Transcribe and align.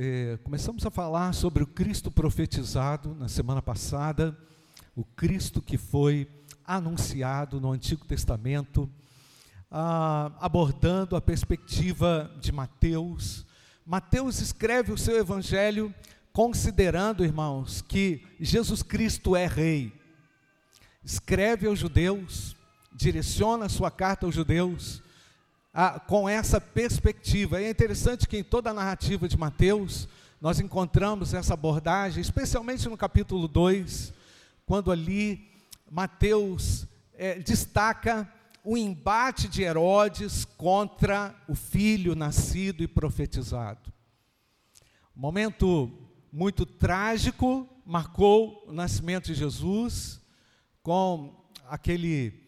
eh, 0.00 0.38
começamos 0.44 0.86
a 0.86 0.92
falar 0.92 1.34
sobre 1.34 1.64
o 1.64 1.66
Cristo 1.66 2.08
profetizado 2.08 3.16
na 3.16 3.26
semana 3.26 3.60
passada, 3.60 4.38
o 4.94 5.02
Cristo 5.02 5.60
que 5.60 5.76
foi 5.76 6.28
anunciado 6.64 7.60
no 7.60 7.72
Antigo 7.72 8.04
Testamento, 8.04 8.88
ah, 9.68 10.30
abordando 10.38 11.16
a 11.16 11.20
perspectiva 11.20 12.30
de 12.40 12.52
Mateus. 12.52 13.44
Mateus 13.84 14.40
escreve 14.40 14.92
o 14.92 14.96
seu 14.96 15.18
evangelho 15.18 15.92
considerando, 16.32 17.24
irmãos, 17.24 17.82
que 17.82 18.24
Jesus 18.38 18.84
Cristo 18.84 19.34
é 19.34 19.48
rei. 19.48 19.92
Escreve 21.02 21.66
aos 21.66 21.80
judeus, 21.80 22.54
direciona 22.94 23.66
a 23.66 23.68
sua 23.68 23.90
carta 23.90 24.26
aos 24.26 24.34
judeus 24.36 25.02
ah, 25.80 26.00
com 26.00 26.28
essa 26.28 26.60
perspectiva. 26.60 27.62
É 27.62 27.70
interessante 27.70 28.26
que 28.26 28.36
em 28.36 28.42
toda 28.42 28.70
a 28.70 28.74
narrativa 28.74 29.28
de 29.28 29.38
Mateus, 29.38 30.08
nós 30.40 30.58
encontramos 30.58 31.32
essa 31.32 31.54
abordagem, 31.54 32.20
especialmente 32.20 32.88
no 32.88 32.96
capítulo 32.96 33.46
2, 33.46 34.12
quando 34.66 34.90
ali 34.90 35.48
Mateus 35.88 36.84
é, 37.14 37.38
destaca 37.38 38.28
o 38.64 38.76
embate 38.76 39.46
de 39.46 39.62
Herodes 39.62 40.44
contra 40.44 41.32
o 41.46 41.54
filho 41.54 42.16
nascido 42.16 42.82
e 42.82 42.88
profetizado. 42.88 43.92
momento 45.14 45.92
muito 46.32 46.66
trágico 46.66 47.68
marcou 47.86 48.64
o 48.66 48.72
nascimento 48.72 49.26
de 49.26 49.34
Jesus, 49.34 50.20
com 50.82 51.40
aquele 51.68 52.47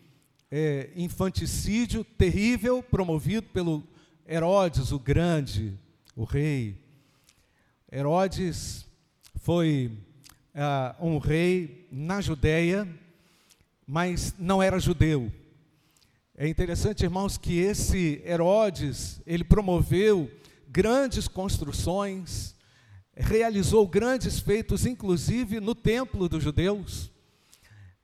é, 0.50 0.90
infanticídio 0.96 2.02
terrível 2.02 2.82
promovido 2.82 3.46
pelo 3.48 3.84
Herodes 4.28 4.90
o 4.90 4.98
Grande, 4.98 5.78
o 6.16 6.24
rei. 6.24 6.76
Herodes 7.90 8.84
foi 9.36 9.92
ah, 10.54 10.96
um 11.00 11.18
rei 11.18 11.86
na 11.90 12.20
Judéia, 12.20 12.88
mas 13.86 14.34
não 14.38 14.62
era 14.62 14.78
judeu. 14.78 15.32
É 16.36 16.48
interessante, 16.48 17.04
irmãos, 17.04 17.36
que 17.36 17.58
esse 17.58 18.22
Herodes, 18.24 19.20
ele 19.26 19.44
promoveu 19.44 20.30
grandes 20.68 21.28
construções, 21.28 22.54
realizou 23.16 23.86
grandes 23.86 24.40
feitos, 24.40 24.86
inclusive 24.86 25.60
no 25.60 25.74
templo 25.74 26.28
dos 26.28 26.42
judeus, 26.42 27.10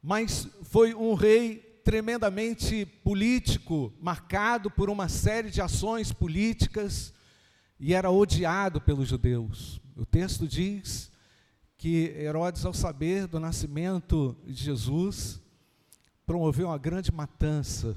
mas 0.02 0.48
foi 0.62 0.94
um 0.94 1.14
rei 1.14 1.65
tremendamente 1.86 2.84
político, 2.84 3.94
marcado 4.00 4.68
por 4.68 4.90
uma 4.90 5.08
série 5.08 5.50
de 5.50 5.62
ações 5.62 6.12
políticas 6.12 7.14
e 7.78 7.94
era 7.94 8.10
odiado 8.10 8.80
pelos 8.80 9.06
judeus. 9.06 9.80
O 9.94 10.04
texto 10.04 10.48
diz 10.48 11.12
que 11.78 12.12
Herodes, 12.18 12.64
ao 12.64 12.74
saber 12.74 13.28
do 13.28 13.38
nascimento 13.38 14.36
de 14.44 14.54
Jesus, 14.54 15.40
promoveu 16.26 16.66
uma 16.66 16.76
grande 16.76 17.12
matança. 17.12 17.94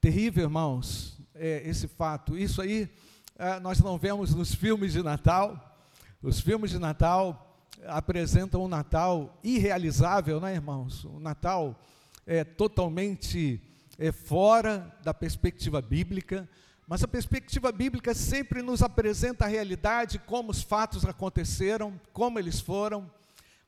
Terrível, 0.00 0.42
irmãos, 0.42 1.20
é 1.36 1.62
esse 1.68 1.86
fato. 1.86 2.36
Isso 2.36 2.60
aí 2.60 2.90
é, 3.36 3.60
nós 3.60 3.78
não 3.78 3.96
vemos 3.96 4.34
nos 4.34 4.52
filmes 4.52 4.92
de 4.92 5.04
Natal. 5.04 5.80
Os 6.20 6.40
filmes 6.40 6.72
de 6.72 6.80
Natal 6.80 7.64
apresentam 7.86 8.64
um 8.64 8.68
Natal 8.68 9.38
irrealizável, 9.44 10.40
né, 10.40 10.54
irmãos? 10.54 11.04
Um 11.04 11.20
Natal 11.20 11.80
é, 12.28 12.44
totalmente 12.44 13.58
é, 13.98 14.12
fora 14.12 14.94
da 15.02 15.14
perspectiva 15.14 15.80
bíblica, 15.80 16.46
mas 16.86 17.02
a 17.02 17.08
perspectiva 17.08 17.72
bíblica 17.72 18.12
sempre 18.12 18.60
nos 18.60 18.82
apresenta 18.82 19.46
a 19.46 19.48
realidade, 19.48 20.18
como 20.18 20.50
os 20.50 20.62
fatos 20.62 21.06
aconteceram, 21.06 21.98
como 22.12 22.38
eles 22.38 22.60
foram. 22.60 23.10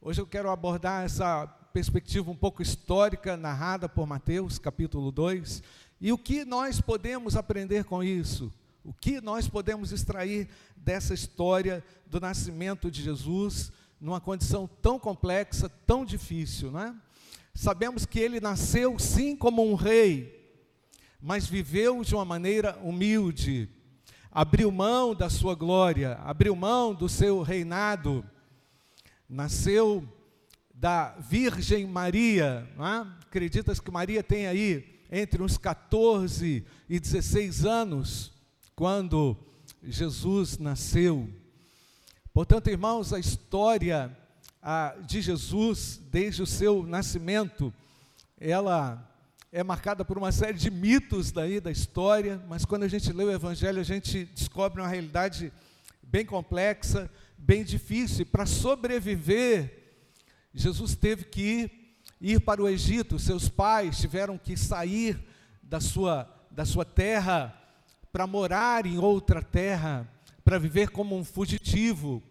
Hoje 0.00 0.20
eu 0.20 0.26
quero 0.26 0.50
abordar 0.50 1.04
essa 1.04 1.46
perspectiva 1.72 2.30
um 2.30 2.36
pouco 2.36 2.60
histórica, 2.60 3.34
narrada 3.34 3.88
por 3.88 4.06
Mateus, 4.06 4.58
capítulo 4.58 5.10
2, 5.10 5.62
e 5.98 6.12
o 6.12 6.18
que 6.18 6.44
nós 6.44 6.82
podemos 6.82 7.36
aprender 7.36 7.84
com 7.84 8.04
isso? 8.04 8.52
O 8.84 8.92
que 8.92 9.22
nós 9.22 9.48
podemos 9.48 9.90
extrair 9.90 10.48
dessa 10.76 11.14
história 11.14 11.82
do 12.06 12.20
nascimento 12.20 12.90
de 12.90 13.02
Jesus 13.02 13.72
numa 13.98 14.20
condição 14.20 14.68
tão 14.82 14.98
complexa, 14.98 15.68
tão 15.86 16.04
difícil, 16.04 16.70
não 16.70 16.80
é? 16.80 16.94
Sabemos 17.54 18.06
que 18.06 18.18
ele 18.18 18.40
nasceu 18.40 18.98
sim 18.98 19.36
como 19.36 19.68
um 19.68 19.74
rei, 19.74 20.40
mas 21.20 21.46
viveu 21.46 22.02
de 22.02 22.14
uma 22.14 22.24
maneira 22.24 22.78
humilde, 22.82 23.68
abriu 24.30 24.70
mão 24.70 25.14
da 25.14 25.28
sua 25.28 25.54
glória, 25.54 26.14
abriu 26.24 26.54
mão 26.54 26.94
do 26.94 27.08
seu 27.08 27.42
reinado, 27.42 28.24
nasceu 29.28 30.06
da 30.72 31.14
Virgem 31.18 31.86
Maria, 31.86 32.66
é? 32.78 33.26
acreditas 33.26 33.78
que 33.78 33.90
Maria 33.90 34.22
tem 34.22 34.46
aí 34.46 35.00
entre 35.12 35.42
uns 35.42 35.58
14 35.58 36.64
e 36.88 37.00
16 37.00 37.66
anos, 37.66 38.32
quando 38.74 39.36
Jesus 39.82 40.56
nasceu. 40.56 41.28
Portanto, 42.32 42.70
irmãos, 42.70 43.12
a 43.12 43.18
história 43.18 44.16
de 45.06 45.22
Jesus, 45.22 46.00
desde 46.10 46.42
o 46.42 46.46
seu 46.46 46.82
nascimento, 46.82 47.72
ela 48.38 49.06
é 49.52 49.64
marcada 49.64 50.04
por 50.04 50.16
uma 50.16 50.30
série 50.30 50.58
de 50.58 50.70
mitos 50.70 51.32
daí 51.32 51.60
da 51.60 51.70
história, 51.70 52.40
mas 52.48 52.64
quando 52.64 52.84
a 52.84 52.88
gente 52.88 53.12
lê 53.12 53.24
o 53.24 53.32
Evangelho, 53.32 53.80
a 53.80 53.84
gente 53.84 54.24
descobre 54.26 54.80
uma 54.80 54.88
realidade 54.88 55.52
bem 56.02 56.24
complexa, 56.24 57.10
bem 57.36 57.64
difícil. 57.64 58.26
Para 58.26 58.46
sobreviver, 58.46 59.94
Jesus 60.54 60.94
teve 60.94 61.24
que 61.24 61.70
ir, 62.20 62.40
para 62.40 62.62
o 62.62 62.68
Egito, 62.68 63.18
seus 63.18 63.48
pais 63.48 63.98
tiveram 63.98 64.36
que 64.36 64.56
sair 64.56 65.18
da 65.62 65.80
sua, 65.80 66.28
da 66.50 66.64
sua 66.64 66.84
terra 66.84 67.56
para 68.12 68.26
morar 68.26 68.86
em 68.86 68.98
outra 68.98 69.42
terra, 69.42 70.08
para 70.44 70.58
viver 70.58 70.90
como 70.90 71.16
um 71.16 71.24
fugitivo, 71.24 72.22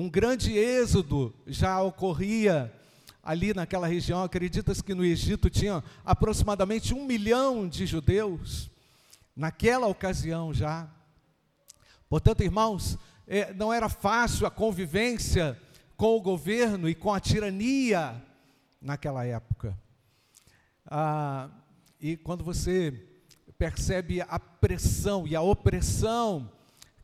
um 0.00 0.08
grande 0.08 0.56
êxodo 0.56 1.34
já 1.44 1.82
ocorria 1.82 2.72
ali 3.20 3.52
naquela 3.52 3.88
região. 3.88 4.22
Acredita-se 4.22 4.80
que 4.84 4.94
no 4.94 5.04
Egito 5.04 5.50
tinha 5.50 5.82
aproximadamente 6.04 6.94
um 6.94 7.04
milhão 7.04 7.68
de 7.68 7.84
judeus, 7.84 8.70
naquela 9.34 9.88
ocasião 9.88 10.54
já. 10.54 10.88
Portanto, 12.08 12.44
irmãos, 12.44 12.96
é, 13.26 13.52
não 13.52 13.72
era 13.72 13.88
fácil 13.88 14.46
a 14.46 14.52
convivência 14.52 15.60
com 15.96 16.16
o 16.16 16.20
governo 16.20 16.88
e 16.88 16.94
com 16.94 17.12
a 17.12 17.18
tirania 17.18 18.22
naquela 18.80 19.24
época. 19.24 19.76
Ah, 20.86 21.50
e 22.00 22.16
quando 22.16 22.44
você 22.44 22.92
percebe 23.58 24.20
a 24.20 24.38
pressão 24.38 25.26
e 25.26 25.34
a 25.34 25.42
opressão 25.42 26.48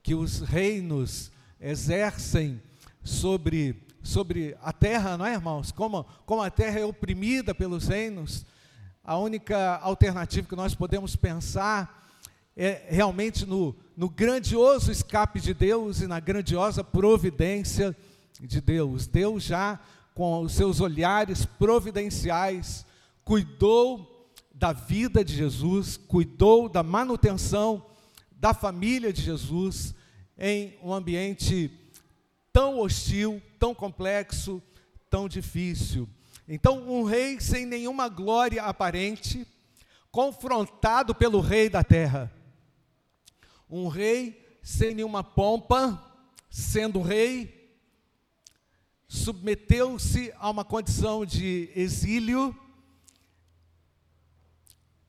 que 0.01 0.15
os 0.15 0.43
reinos 0.43 1.33
exercem 1.61 2.63
sobre, 3.05 3.83
sobre 4.03 4.57
a 4.63 4.73
terra, 4.73 5.17
não 5.17 5.27
é, 5.27 5.35
irmãos? 5.35 5.71
Como, 5.71 6.05
como 6.27 6.43
a 6.43 6.51
terra 6.51 6.81
é 6.81 6.85
oprimida 6.85 7.55
pelos 7.55 7.87
reinos, 7.87 8.45
a 9.05 9.19
única 9.19 9.77
alternativa 9.83 10.49
que 10.49 10.57
nós 10.57 10.75
podemos 10.75 11.15
pensar 11.15 12.03
é 12.57 12.87
realmente 12.89 13.45
no, 13.45 13.77
no 13.97 14.09
grandioso 14.09 14.91
escape 14.91 15.41
de 15.41 15.53
Deus 15.53 16.01
e 16.01 16.07
na 16.07 16.19
grandiosa 16.19 16.83
providência 16.83 17.95
de 18.41 18.61
Deus. 18.61 19.07
Deus 19.07 19.43
já, 19.43 19.79
com 20.15 20.41
os 20.41 20.53
seus 20.53 20.81
olhares 20.81 21.45
providenciais, 21.45 22.87
cuidou 23.25 24.31
da 24.55 24.73
vida 24.73 25.25
de 25.25 25.35
Jesus, 25.35 25.97
cuidou 25.97 26.69
da 26.69 26.83
manutenção 26.83 27.85
da 28.31 28.55
família 28.55 29.13
de 29.13 29.21
Jesus 29.23 29.95
em 30.39 30.79
um 30.83 30.93
ambiente 30.93 31.71
tão 32.55 32.79
hostil, 32.79 33.43
tão 33.59 33.75
complexo, 33.75 34.63
tão 35.11 35.29
difícil. 35.29 36.09
Então, 36.47 36.89
um 36.89 37.03
rei 37.03 37.41
sem 37.41 37.67
nenhuma 37.67 38.09
glória 38.09 38.63
aparente, 38.63 39.45
confrontado 40.13 41.17
pelo 41.17 41.41
rei 41.41 41.69
da 41.69 41.83
terra. 41.83 42.33
Um 43.69 43.89
rei 43.89 44.61
sem 44.63 44.95
nenhuma 44.95 45.25
pompa, 45.25 46.01
sendo 46.49 47.03
rei, 47.03 47.77
submeteu-se 49.09 50.33
a 50.37 50.49
uma 50.49 50.65
condição 50.65 51.27
de 51.27 51.73
exílio, 51.75 52.57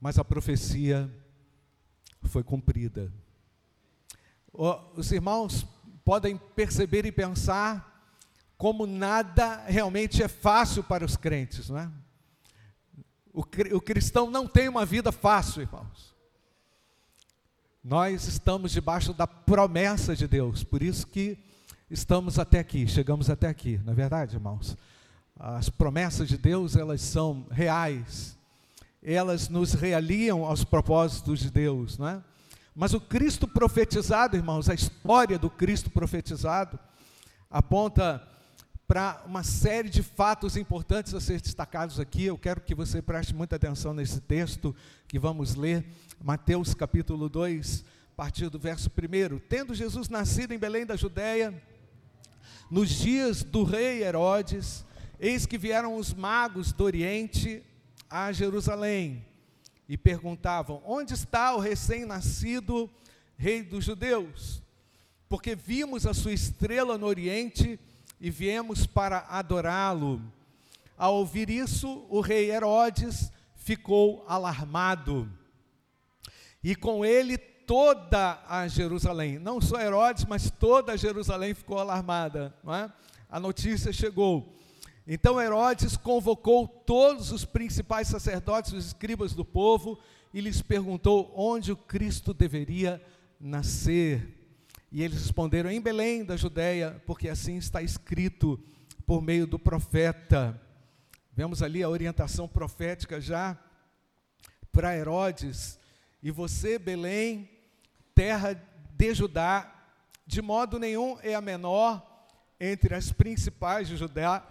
mas 0.02 0.18
a 0.18 0.26
profecia 0.26 1.14
foi 2.24 2.44
cumprida. 2.44 3.14
Os 4.96 5.12
irmãos 5.12 5.75
podem 6.06 6.38
perceber 6.38 7.04
e 7.06 7.12
pensar 7.12 7.92
como 8.56 8.86
nada 8.86 9.66
realmente 9.66 10.22
é 10.24 10.28
fácil 10.28 10.84
para 10.84 11.04
os 11.04 11.18
crentes, 11.18 11.70
não 11.70 11.80
é? 11.80 11.92
O, 13.34 13.42
o 13.76 13.82
cristão 13.82 14.30
não 14.30 14.48
tem 14.48 14.70
uma 14.70 14.86
vida 14.86 15.12
fácil, 15.12 15.64
irmãos. 15.64 16.16
Nós 17.84 18.28
estamos 18.28 18.72
debaixo 18.72 19.14
da 19.14 19.28
promessa 19.28 20.16
de 20.16 20.28
Deus, 20.28 20.64
por 20.64 20.82
isso 20.82 21.06
que 21.06 21.38
estamos 21.90 22.40
até 22.40 22.60
aqui, 22.60 22.88
chegamos 22.88 23.30
até 23.30 23.48
aqui, 23.48 23.80
não 23.84 23.94
é 23.94 23.96
verdade, 23.96 24.36
irmãos? 24.36 24.78
As 25.38 25.70
promessas 25.70 26.30
de 26.30 26.38
Deus, 26.38 26.76
elas 26.76 27.02
são 27.02 27.46
reais, 27.52 28.38
elas 29.04 29.50
nos 29.50 29.74
realiam 29.74 30.46
aos 30.46 30.64
propósitos 30.64 31.40
de 31.40 31.52
Deus, 31.52 31.98
não 31.98 32.08
é? 32.08 32.24
Mas 32.76 32.94
o 32.94 33.00
Cristo 33.00 33.48
profetizado, 33.48 34.36
irmãos, 34.36 34.70
a 34.70 34.74
história 34.74 35.40
do 35.40 35.50
Cristo 35.50 35.90
profetizado, 35.90 36.78
aponta 37.50 38.22
para 38.86 39.24
uma 39.26 39.44
série 39.44 39.90
de 39.90 40.04
fatos 40.04 40.58
importantes 40.58 41.14
a 41.14 41.22
ser 41.22 41.40
destacados 41.40 42.02
aqui. 42.02 42.26
Eu 42.26 42.38
quero 42.38 42.60
que 42.60 42.76
você 42.76 43.02
preste 43.02 43.34
muita 43.34 43.56
atenção 43.56 43.94
nesse 43.94 44.20
texto 44.20 44.76
que 45.08 45.18
vamos 45.18 45.56
ler, 45.56 45.86
Mateus 46.22 46.74
capítulo 46.74 47.30
2, 47.30 47.86
a 48.12 48.16
partir 48.18 48.50
do 48.50 48.60
verso 48.60 48.90
1. 48.90 49.40
Tendo 49.48 49.74
Jesus 49.74 50.10
nascido 50.10 50.54
em 50.54 50.60
Belém 50.60 50.86
da 50.86 50.98
Judéia, 50.98 51.54
nos 52.70 52.90
dias 52.90 53.42
do 53.42 53.64
rei 53.64 54.04
Herodes, 54.04 54.86
eis 55.18 55.46
que 55.46 55.58
vieram 55.58 55.96
os 55.96 56.14
magos 56.14 56.74
do 56.74 56.84
Oriente 56.84 57.64
a 58.10 58.34
Jerusalém 58.34 59.26
e 59.88 59.98
perguntavam: 59.98 60.82
Onde 60.86 61.14
está 61.14 61.56
o 61.56 61.60
recém-nascido 61.60 62.90
rei 63.38 63.64
dos 63.64 63.86
judeus? 63.86 64.62
Porque 65.28 65.56
vimos 65.56 66.06
a 66.06 66.14
sua 66.14 66.34
estrela 66.34 66.98
no 66.98 67.08
Oriente 67.08 67.80
e 68.20 68.30
viemos 68.30 68.86
para 68.86 69.26
adorá-lo. 69.30 70.22
Ao 70.98 71.16
ouvir 71.16 71.50
isso, 71.50 72.06
o 72.10 72.22
rei 72.22 72.52
Herodes 72.52 73.32
ficou 73.56 74.24
alarmado. 74.28 75.30
E 76.64 76.76
com 76.76 77.04
ele 77.04 77.38
toda 77.38 78.40
a 78.48 78.68
Jerusalém, 78.68 79.40
não 79.40 79.60
só 79.60 79.80
Herodes, 79.80 80.26
mas 80.26 80.50
toda 80.50 80.94
a 80.94 80.98
Jerusalém 80.98 81.54
ficou 81.54 81.80
alarmada. 81.80 82.54
É? 82.68 82.90
A 83.30 83.40
notícia 83.40 83.92
chegou. 83.92 84.56
Então 85.08 85.40
Herodes 85.40 85.96
convocou 85.96 86.68
todos 86.68 87.32
os 87.32 87.46
principais 87.46 88.08
sacerdotes, 88.08 88.74
os 88.74 88.88
escribas 88.88 89.34
do 89.34 89.46
povo, 89.46 90.00
e 90.34 90.42
lhes 90.42 90.62
perguntou 90.62 91.32
onde 91.36 91.72
o 91.72 91.78
Cristo 91.78 92.34
deveria 92.34 93.02
nascer. 93.40 94.36
E 94.92 95.04
eles 95.04 95.22
responderam: 95.22 95.70
em 95.70 95.80
Belém 95.80 96.26
da 96.26 96.36
Judéia, 96.36 97.02
porque 97.06 97.30
assim 97.30 97.58
está 97.58 97.82
escrito 97.82 98.60
por 99.06 99.22
meio 99.22 99.46
do 99.46 99.60
profeta. 99.60 100.60
Vemos 101.34 101.62
ali 101.62 101.84
a 101.84 101.90
orientação 101.90 102.48
profética 102.48 103.22
já 103.22 103.58
para 104.72 104.98
Herodes. 104.98 105.80
E 106.24 106.32
você, 106.32 106.80
Belém, 106.80 107.50
terra 108.16 108.60
de 108.98 109.14
Judá, 109.14 109.72
de 110.26 110.42
modo 110.42 110.80
nenhum 110.80 111.18
é 111.22 111.36
a 111.36 111.42
menor 111.42 112.04
entre 112.60 112.96
as 112.96 113.12
principais 113.12 113.88
de 113.88 113.98
Judá, 113.98 114.48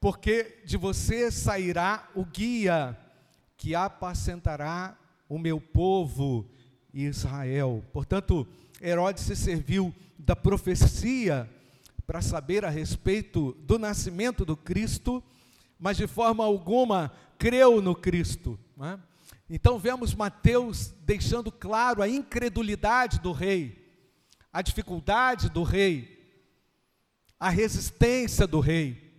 porque 0.00 0.62
de 0.64 0.76
você 0.76 1.30
sairá 1.30 2.08
o 2.14 2.24
guia 2.24 2.98
que 3.56 3.74
apacentará 3.74 4.96
o 5.28 5.38
meu 5.38 5.60
povo 5.60 6.48
Israel. 6.92 7.84
Portanto, 7.92 8.48
Herodes 8.80 9.24
se 9.24 9.36
serviu 9.36 9.94
da 10.18 10.34
profecia 10.34 11.48
para 12.06 12.22
saber 12.22 12.64
a 12.64 12.70
respeito 12.70 13.52
do 13.60 13.78
nascimento 13.78 14.44
do 14.44 14.56
Cristo, 14.56 15.22
mas 15.78 15.96
de 15.96 16.06
forma 16.06 16.44
alguma 16.44 17.12
creu 17.38 17.80
no 17.80 17.94
Cristo. 17.94 18.58
É? 18.82 18.98
Então 19.48 19.78
vemos 19.78 20.14
Mateus 20.14 20.94
deixando 21.04 21.52
claro 21.52 22.02
a 22.02 22.08
incredulidade 22.08 23.20
do 23.20 23.32
rei, 23.32 23.94
a 24.52 24.62
dificuldade 24.62 25.50
do 25.50 25.62
rei, 25.62 26.18
a 27.38 27.50
resistência 27.50 28.46
do 28.46 28.60
rei. 28.60 29.09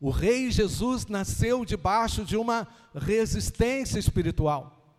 O 0.00 0.10
rei 0.10 0.50
Jesus 0.50 1.06
nasceu 1.06 1.64
debaixo 1.64 2.24
de 2.24 2.36
uma 2.36 2.68
resistência 2.94 3.98
espiritual, 3.98 4.94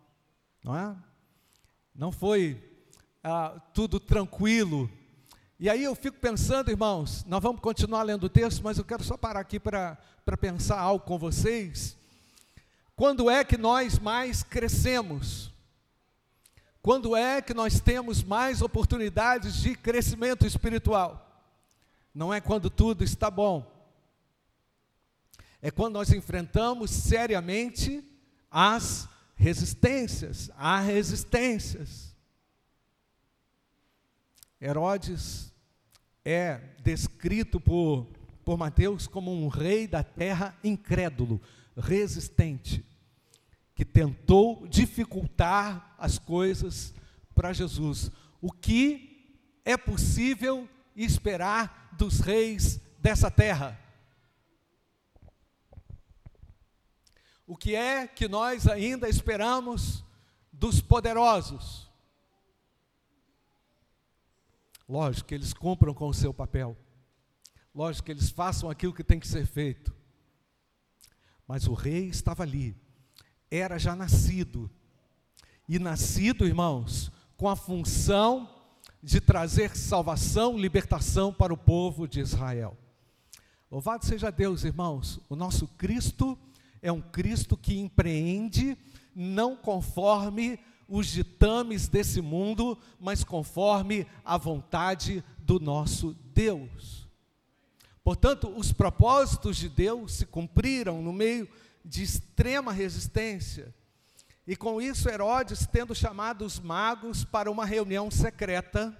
não 0.62 0.76
é? 0.76 0.96
Não 1.94 2.10
foi 2.10 2.62
ah, 3.22 3.60
tudo 3.72 4.00
tranquilo. 4.00 4.90
E 5.58 5.68
aí 5.68 5.82
eu 5.82 5.94
fico 5.94 6.18
pensando, 6.18 6.70
irmãos, 6.70 7.24
nós 7.26 7.42
vamos 7.42 7.60
continuar 7.60 8.02
lendo 8.02 8.24
o 8.24 8.28
texto, 8.28 8.62
mas 8.62 8.78
eu 8.78 8.84
quero 8.84 9.02
só 9.02 9.16
parar 9.16 9.40
aqui 9.40 9.58
para 9.58 9.98
pensar 10.40 10.78
algo 10.78 11.04
com 11.04 11.18
vocês. 11.18 11.96
Quando 12.94 13.30
é 13.30 13.44
que 13.44 13.56
nós 13.56 13.98
mais 13.98 14.42
crescemos? 14.42 15.52
Quando 16.82 17.14
é 17.14 17.40
que 17.40 17.54
nós 17.54 17.80
temos 17.80 18.22
mais 18.22 18.62
oportunidades 18.62 19.56
de 19.56 19.76
crescimento 19.76 20.46
espiritual? 20.46 21.24
Não 22.14 22.32
é 22.32 22.40
quando 22.40 22.70
tudo 22.70 23.04
está 23.04 23.30
bom. 23.30 23.77
É 25.60 25.70
quando 25.70 25.94
nós 25.94 26.12
enfrentamos 26.12 26.90
seriamente 26.90 28.04
as 28.50 29.08
resistências. 29.34 30.50
Há 30.56 30.80
resistências. 30.80 32.14
Herodes 34.60 35.52
é 36.24 36.60
descrito 36.82 37.60
por, 37.60 38.06
por 38.44 38.58
Mateus 38.58 39.06
como 39.06 39.32
um 39.32 39.48
rei 39.48 39.86
da 39.86 40.02
terra 40.02 40.56
incrédulo, 40.62 41.40
resistente, 41.76 42.84
que 43.74 43.84
tentou 43.84 44.66
dificultar 44.66 45.94
as 45.98 46.18
coisas 46.18 46.92
para 47.34 47.52
Jesus. 47.52 48.10
O 48.40 48.50
que 48.50 49.40
é 49.64 49.76
possível 49.76 50.68
esperar 50.96 51.94
dos 51.96 52.20
reis 52.20 52.80
dessa 53.00 53.30
terra? 53.30 53.78
O 57.48 57.56
que 57.56 57.74
é 57.74 58.06
que 58.06 58.28
nós 58.28 58.68
ainda 58.68 59.08
esperamos 59.08 60.04
dos 60.52 60.82
poderosos? 60.82 61.90
Lógico 64.86 65.28
que 65.28 65.34
eles 65.34 65.54
cumpram 65.54 65.94
com 65.94 66.08
o 66.08 66.14
seu 66.14 66.34
papel. 66.34 66.76
Lógico 67.74 68.04
que 68.04 68.12
eles 68.12 68.28
façam 68.28 68.68
aquilo 68.68 68.92
que 68.92 69.02
tem 69.02 69.18
que 69.18 69.26
ser 69.26 69.46
feito. 69.46 69.96
Mas 71.46 71.66
o 71.66 71.72
rei 71.72 72.08
estava 72.08 72.42
ali, 72.42 72.76
era 73.50 73.78
já 73.78 73.96
nascido. 73.96 74.70
E 75.66 75.78
nascido, 75.78 76.46
irmãos, 76.46 77.10
com 77.34 77.48
a 77.48 77.56
função 77.56 78.46
de 79.02 79.22
trazer 79.22 79.74
salvação, 79.74 80.58
libertação 80.58 81.32
para 81.32 81.54
o 81.54 81.56
povo 81.56 82.06
de 82.06 82.20
Israel. 82.20 82.76
Louvado 83.70 84.04
seja 84.04 84.30
Deus, 84.30 84.64
irmãos. 84.64 85.18
O 85.30 85.36
nosso 85.36 85.66
Cristo 85.66 86.38
é 86.82 86.92
um 86.92 87.00
Cristo 87.00 87.56
que 87.56 87.78
empreende 87.78 88.76
não 89.14 89.56
conforme 89.56 90.58
os 90.88 91.06
ditames 91.08 91.86
desse 91.86 92.22
mundo, 92.22 92.78
mas 92.98 93.22
conforme 93.22 94.06
a 94.24 94.38
vontade 94.38 95.22
do 95.38 95.60
nosso 95.60 96.14
Deus. 96.32 97.06
Portanto, 98.02 98.48
os 98.56 98.72
propósitos 98.72 99.58
de 99.58 99.68
Deus 99.68 100.14
se 100.14 100.24
cumpriram 100.24 101.02
no 101.02 101.12
meio 101.12 101.46
de 101.84 102.02
extrema 102.02 102.72
resistência. 102.72 103.74
E 104.46 104.56
com 104.56 104.80
isso, 104.80 105.10
Herodes, 105.10 105.66
tendo 105.66 105.94
chamado 105.94 106.42
os 106.42 106.58
magos 106.58 107.22
para 107.22 107.50
uma 107.50 107.66
reunião 107.66 108.10
secreta, 108.10 108.96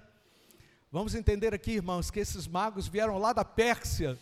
vamos 0.91 1.15
entender 1.15 1.55
aqui, 1.55 1.71
irmãos, 1.71 2.11
que 2.11 2.19
esses 2.19 2.47
magos 2.47 2.87
vieram 2.87 3.17
lá 3.17 3.33
da 3.33 3.43
Pérsia. 3.43 4.15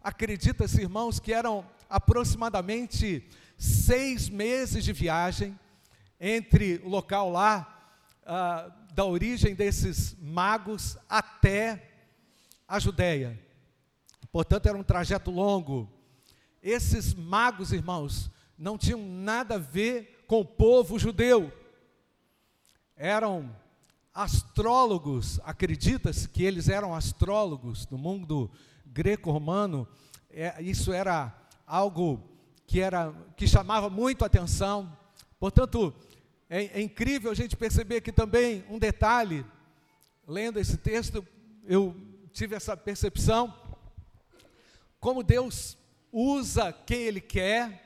Acredita-se, 0.00 0.80
irmãos, 0.80 1.18
que 1.18 1.32
eram 1.32 1.66
aproximadamente 1.92 3.28
seis 3.58 4.30
meses 4.30 4.82
de 4.82 4.94
viagem 4.94 5.58
entre 6.18 6.80
o 6.82 6.88
local 6.88 7.30
lá, 7.30 7.94
ah, 8.24 8.72
da 8.94 9.04
origem 9.04 9.54
desses 9.54 10.16
magos 10.18 10.96
até 11.06 11.90
a 12.66 12.78
Judéia. 12.78 13.38
Portanto, 14.32 14.66
era 14.66 14.78
um 14.78 14.82
trajeto 14.82 15.30
longo. 15.30 15.86
Esses 16.62 17.12
magos, 17.12 17.72
irmãos, 17.72 18.30
não 18.56 18.78
tinham 18.78 19.00
nada 19.06 19.56
a 19.56 19.58
ver 19.58 20.24
com 20.26 20.40
o 20.40 20.46
povo 20.46 20.98
judeu. 20.98 21.52
Eram 22.96 23.54
astrólogos, 24.14 25.38
acredita-se 25.44 26.26
que 26.26 26.42
eles 26.42 26.70
eram 26.70 26.94
astrólogos 26.94 27.86
no 27.88 27.98
mundo 27.98 28.50
greco-romano. 28.86 29.86
É, 30.30 30.62
isso 30.62 30.90
era 30.90 31.41
algo 31.72 32.22
que 32.66 32.80
era 32.80 33.14
que 33.34 33.48
chamava 33.48 33.88
muito 33.88 34.26
atenção. 34.26 34.94
Portanto, 35.40 35.94
é, 36.50 36.64
é 36.64 36.82
incrível 36.82 37.30
a 37.30 37.34
gente 37.34 37.56
perceber 37.56 37.96
aqui 37.96 38.12
também 38.12 38.62
um 38.68 38.78
detalhe. 38.78 39.42
Lendo 40.28 40.60
esse 40.60 40.76
texto, 40.76 41.26
eu 41.64 41.96
tive 42.30 42.54
essa 42.54 42.76
percepção. 42.76 43.54
Como 45.00 45.22
Deus 45.22 45.78
usa 46.12 46.74
quem 46.74 47.04
Ele 47.04 47.22
quer, 47.22 47.82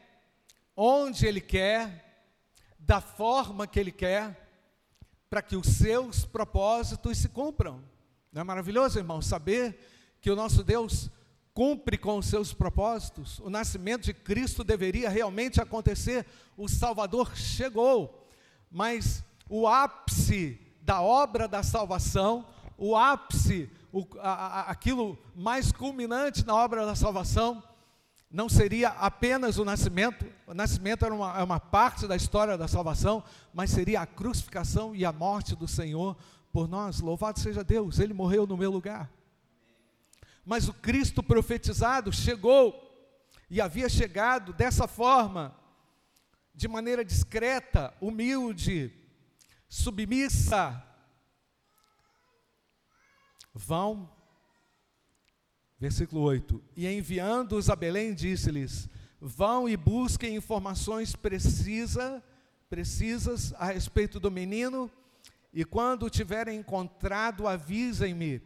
onde 0.76 1.24
Ele 1.24 1.40
quer, 1.40 2.24
da 2.80 3.00
forma 3.00 3.68
que 3.68 3.78
Ele 3.78 3.92
quer, 3.92 4.48
para 5.30 5.40
que 5.40 5.54
os 5.54 5.68
seus 5.68 6.24
propósitos 6.24 7.18
se 7.18 7.28
cumpram. 7.28 7.84
Não 8.32 8.40
é 8.40 8.44
maravilhoso, 8.44 8.98
irmão, 8.98 9.22
saber 9.22 9.78
que 10.20 10.30
o 10.30 10.34
nosso 10.36 10.64
Deus 10.64 11.08
cumpre 11.56 11.96
com 11.96 12.18
os 12.18 12.26
seus 12.26 12.52
propósitos? 12.52 13.38
O 13.38 13.48
nascimento 13.48 14.04
de 14.04 14.12
Cristo 14.12 14.62
deveria 14.62 15.08
realmente 15.08 15.58
acontecer, 15.58 16.26
o 16.54 16.68
Salvador 16.68 17.34
chegou, 17.34 18.28
mas 18.70 19.25
o 19.48 19.66
ápice 19.66 20.60
da 20.82 21.00
obra 21.00 21.48
da 21.48 21.62
salvação, 21.62 22.46
o 22.76 22.94
ápice, 22.94 23.70
o, 23.90 24.06
a, 24.18 24.32
a, 24.32 24.60
aquilo 24.70 25.18
mais 25.34 25.72
culminante 25.72 26.46
na 26.46 26.54
obra 26.54 26.84
da 26.84 26.94
salvação, 26.94 27.62
não 28.30 28.50
seria 28.50 28.90
apenas 28.90 29.56
o 29.56 29.64
nascimento, 29.64 30.26
o 30.46 30.52
nascimento 30.52 31.06
era 31.06 31.14
uma, 31.14 31.38
é 31.38 31.42
uma 31.42 31.58
parte 31.58 32.06
da 32.06 32.14
história 32.14 32.58
da 32.58 32.68
salvação, 32.68 33.25
mas 33.54 33.70
seria 33.70 34.02
a 34.02 34.06
crucificação 34.06 34.94
e 34.94 35.06
a 35.06 35.12
morte 35.12 35.56
do 35.56 35.66
Senhor 35.66 36.18
por 36.52 36.68
nós. 36.68 37.00
Louvado 37.00 37.40
seja 37.40 37.64
Deus, 37.64 37.98
Ele 37.98 38.12
morreu 38.12 38.46
no 38.46 38.58
meu 38.58 38.70
lugar. 38.70 39.10
Mas 40.46 40.68
o 40.68 40.72
Cristo 40.72 41.24
profetizado 41.24 42.12
chegou 42.12 42.80
e 43.50 43.60
havia 43.60 43.88
chegado 43.88 44.52
dessa 44.52 44.86
forma, 44.86 45.58
de 46.54 46.68
maneira 46.68 47.04
discreta, 47.04 47.92
humilde, 48.00 48.92
submissa. 49.68 50.80
Vão, 53.52 54.08
versículo 55.80 56.22
8: 56.22 56.62
E 56.76 56.86
enviando-os 56.86 57.68
a 57.68 57.74
Belém, 57.74 58.14
disse-lhes: 58.14 58.88
Vão 59.20 59.68
e 59.68 59.76
busquem 59.76 60.36
informações 60.36 61.16
precisa, 61.16 62.22
precisas 62.70 63.52
a 63.54 63.66
respeito 63.66 64.20
do 64.20 64.30
menino, 64.30 64.88
e 65.52 65.64
quando 65.64 66.08
tiverem 66.08 66.60
encontrado, 66.60 67.48
avisem-me 67.48 68.40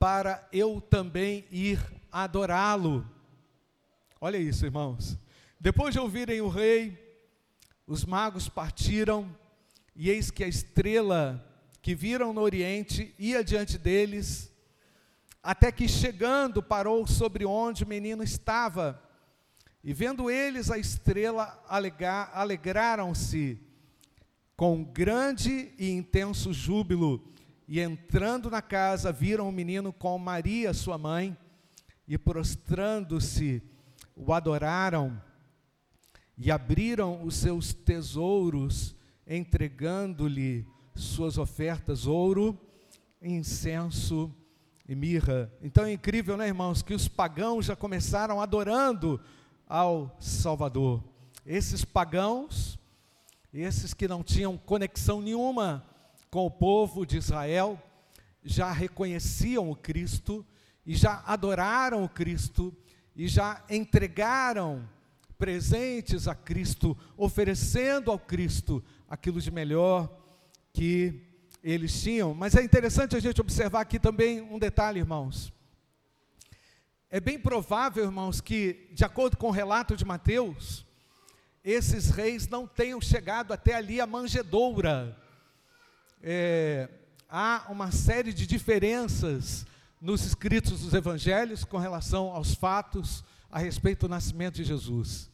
para 0.00 0.48
eu 0.50 0.80
também 0.80 1.44
ir 1.52 1.78
adorá-lo. 2.10 3.06
Olha 4.18 4.38
isso, 4.38 4.64
irmãos. 4.64 5.18
Depois 5.60 5.92
de 5.92 6.00
ouvirem 6.00 6.40
o 6.40 6.48
rei, 6.48 6.98
os 7.86 8.06
magos 8.06 8.48
partiram, 8.48 9.28
e 9.94 10.08
eis 10.08 10.30
que 10.30 10.42
a 10.42 10.48
estrela 10.48 11.46
que 11.82 11.94
viram 11.94 12.32
no 12.32 12.40
oriente 12.40 13.14
ia 13.18 13.44
diante 13.44 13.76
deles, 13.76 14.50
até 15.42 15.70
que 15.70 15.86
chegando 15.86 16.62
parou 16.62 17.06
sobre 17.06 17.44
onde 17.44 17.84
o 17.84 17.88
menino 17.88 18.22
estava. 18.22 19.02
E 19.84 19.92
vendo 19.92 20.30
eles 20.30 20.70
a 20.70 20.78
estrela, 20.78 21.62
alegraram-se 22.32 23.60
com 24.56 24.82
grande 24.82 25.74
e 25.78 25.90
intenso 25.90 26.54
júbilo. 26.54 27.22
E 27.72 27.78
entrando 27.78 28.50
na 28.50 28.60
casa, 28.60 29.12
viram 29.12 29.48
o 29.48 29.52
menino 29.52 29.92
com 29.92 30.18
Maria, 30.18 30.74
sua 30.74 30.98
mãe, 30.98 31.38
e 32.08 32.18
prostrando-se, 32.18 33.62
o 34.16 34.32
adoraram 34.32 35.22
e 36.36 36.50
abriram 36.50 37.22
os 37.22 37.36
seus 37.36 37.72
tesouros, 37.72 38.96
entregando-lhe 39.24 40.66
suas 40.96 41.38
ofertas, 41.38 42.08
ouro, 42.08 42.58
incenso 43.22 44.34
e 44.88 44.96
mirra. 44.96 45.48
Então 45.62 45.84
é 45.84 45.92
incrível, 45.92 46.36
né, 46.36 46.48
irmãos, 46.48 46.82
que 46.82 46.92
os 46.92 47.06
pagãos 47.06 47.66
já 47.66 47.76
começaram 47.76 48.40
adorando 48.40 49.20
ao 49.68 50.16
Salvador. 50.18 51.04
Esses 51.46 51.84
pagãos, 51.84 52.76
esses 53.54 53.94
que 53.94 54.08
não 54.08 54.24
tinham 54.24 54.58
conexão 54.58 55.22
nenhuma 55.22 55.88
com 56.30 56.46
o 56.46 56.50
povo 56.50 57.04
de 57.04 57.16
Israel, 57.16 57.80
já 58.42 58.70
reconheciam 58.72 59.70
o 59.70 59.76
Cristo 59.76 60.46
e 60.86 60.94
já 60.94 61.22
adoraram 61.26 62.04
o 62.04 62.08
Cristo 62.08 62.74
e 63.14 63.26
já 63.26 63.62
entregaram 63.68 64.88
presentes 65.36 66.28
a 66.28 66.34
Cristo, 66.34 66.96
oferecendo 67.16 68.10
ao 68.10 68.18
Cristo 68.18 68.82
aquilo 69.08 69.40
de 69.40 69.50
melhor 69.50 70.08
que 70.72 71.20
eles 71.62 72.00
tinham. 72.00 72.32
Mas 72.34 72.54
é 72.54 72.62
interessante 72.62 73.16
a 73.16 73.20
gente 73.20 73.40
observar 73.40 73.80
aqui 73.80 73.98
também 73.98 74.40
um 74.40 74.58
detalhe, 74.58 75.00
irmãos. 75.00 75.52
É 77.10 77.18
bem 77.18 77.38
provável, 77.38 78.04
irmãos, 78.04 78.40
que, 78.40 78.88
de 78.92 79.04
acordo 79.04 79.36
com 79.36 79.48
o 79.48 79.52
relato 79.52 79.96
de 79.96 80.04
Mateus, 80.04 80.86
esses 81.64 82.10
reis 82.10 82.46
não 82.46 82.66
tenham 82.66 83.00
chegado 83.00 83.52
até 83.52 83.74
ali 83.74 84.00
a 84.00 84.06
manjedoura 84.06 85.16
é, 86.22 86.88
há 87.28 87.66
uma 87.68 87.90
série 87.90 88.32
de 88.32 88.46
diferenças 88.46 89.64
nos 90.00 90.24
escritos 90.24 90.80
dos 90.80 90.94
evangelhos 90.94 91.64
com 91.64 91.78
relação 91.78 92.30
aos 92.30 92.54
fatos 92.54 93.24
a 93.50 93.58
respeito 93.58 94.06
do 94.06 94.08
nascimento 94.08 94.56
de 94.56 94.64
Jesus. 94.64 95.30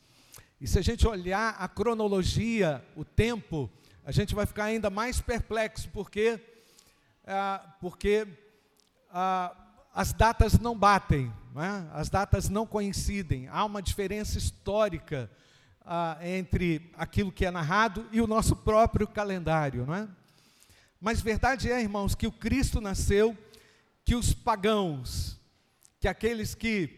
E 0.61 0.67
se 0.67 0.79
a 0.79 0.83
gente 0.83 1.07
olhar 1.07 1.57
a 1.59 1.69
cronologia, 1.69 2.85
o 2.97 3.05
tempo, 3.05 3.71
a 4.05 4.11
gente 4.11 4.35
vai 4.35 4.47
ficar 4.47 4.65
ainda 4.65 4.89
mais 4.89 5.21
perplexo, 5.21 5.89
porque, 5.91 6.41
ah, 7.27 7.75
porque 7.81 8.27
ah, 9.11 9.55
as 9.95 10.13
datas 10.13 10.59
não 10.59 10.77
batem, 10.77 11.33
não 11.55 11.63
é? 11.63 11.87
as 11.93 12.09
datas 12.09 12.49
não 12.49 12.67
coincidem, 12.67 13.49
há 13.49 13.65
uma 13.65 13.83
diferença 13.83 14.39
histórica 14.39 15.31
ah, 15.85 16.19
entre 16.23 16.91
aquilo 16.97 17.31
que 17.31 17.45
é 17.45 17.51
narrado 17.51 18.07
e 18.11 18.21
o 18.21 18.27
nosso 18.27 18.57
próprio 18.57 19.07
calendário, 19.07 19.85
não 19.85 19.95
é? 19.95 20.09
Mas 21.01 21.21
verdade 21.21 21.71
é, 21.71 21.81
irmãos, 21.81 22.15
que 22.15 22.27
o 22.27 22.33
Cristo 22.33 22.81
nasceu, 22.81 23.37
que 24.05 24.15
os 24.15 24.33
pagãos, 24.33 25.39
que 26.01 26.09
aqueles 26.09 26.55
que 26.55 26.91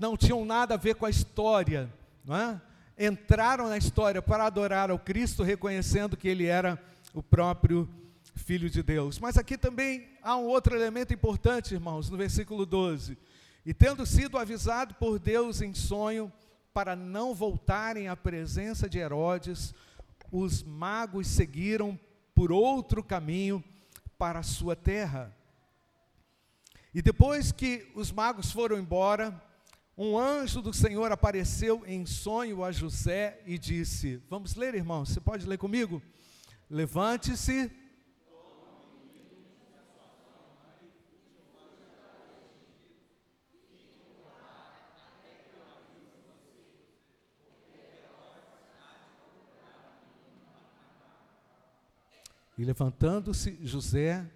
não 0.00 0.16
tinham 0.16 0.44
nada 0.44 0.74
a 0.74 0.76
ver 0.76 0.94
com 0.94 1.06
a 1.06 1.10
história, 1.10 1.92
é? 2.28 3.06
entraram 3.06 3.68
na 3.68 3.78
história 3.78 4.20
para 4.20 4.44
adorar 4.44 4.90
ao 4.90 4.98
Cristo, 4.98 5.42
reconhecendo 5.42 6.16
que 6.16 6.28
ele 6.28 6.46
era 6.46 6.78
o 7.14 7.22
próprio 7.22 7.88
Filho 8.34 8.68
de 8.68 8.82
Deus. 8.82 9.18
Mas 9.18 9.36
aqui 9.36 9.56
também 9.56 10.08
há 10.22 10.36
um 10.36 10.44
outro 10.44 10.76
elemento 10.76 11.14
importante, 11.14 11.74
irmãos, 11.74 12.10
no 12.10 12.16
versículo 12.16 12.66
12. 12.66 13.16
E 13.64 13.72
tendo 13.72 14.04
sido 14.06 14.38
avisado 14.38 14.94
por 14.94 15.18
Deus 15.18 15.60
em 15.60 15.74
sonho, 15.74 16.32
para 16.72 16.94
não 16.94 17.34
voltarem 17.34 18.08
à 18.08 18.16
presença 18.16 18.88
de 18.88 18.98
Herodes, 18.98 19.74
os 20.30 20.62
magos 20.62 21.26
seguiram 21.26 21.98
por 22.40 22.52
outro 22.52 23.04
caminho 23.04 23.62
para 24.16 24.38
a 24.38 24.42
sua 24.42 24.74
terra. 24.74 25.36
E 26.94 27.02
depois 27.02 27.52
que 27.52 27.86
os 27.94 28.10
magos 28.10 28.50
foram 28.50 28.78
embora, 28.78 29.38
um 29.94 30.18
anjo 30.18 30.62
do 30.62 30.72
Senhor 30.72 31.12
apareceu 31.12 31.84
em 31.86 32.06
sonho 32.06 32.64
a 32.64 32.72
José 32.72 33.42
e 33.44 33.58
disse: 33.58 34.22
Vamos 34.30 34.54
ler, 34.54 34.74
irmão? 34.74 35.04
Você 35.04 35.20
pode 35.20 35.44
ler 35.44 35.58
comigo? 35.58 36.00
Levante-se 36.70 37.70
E 52.60 52.64
levantando-se 52.66 53.58
José, 53.62 54.30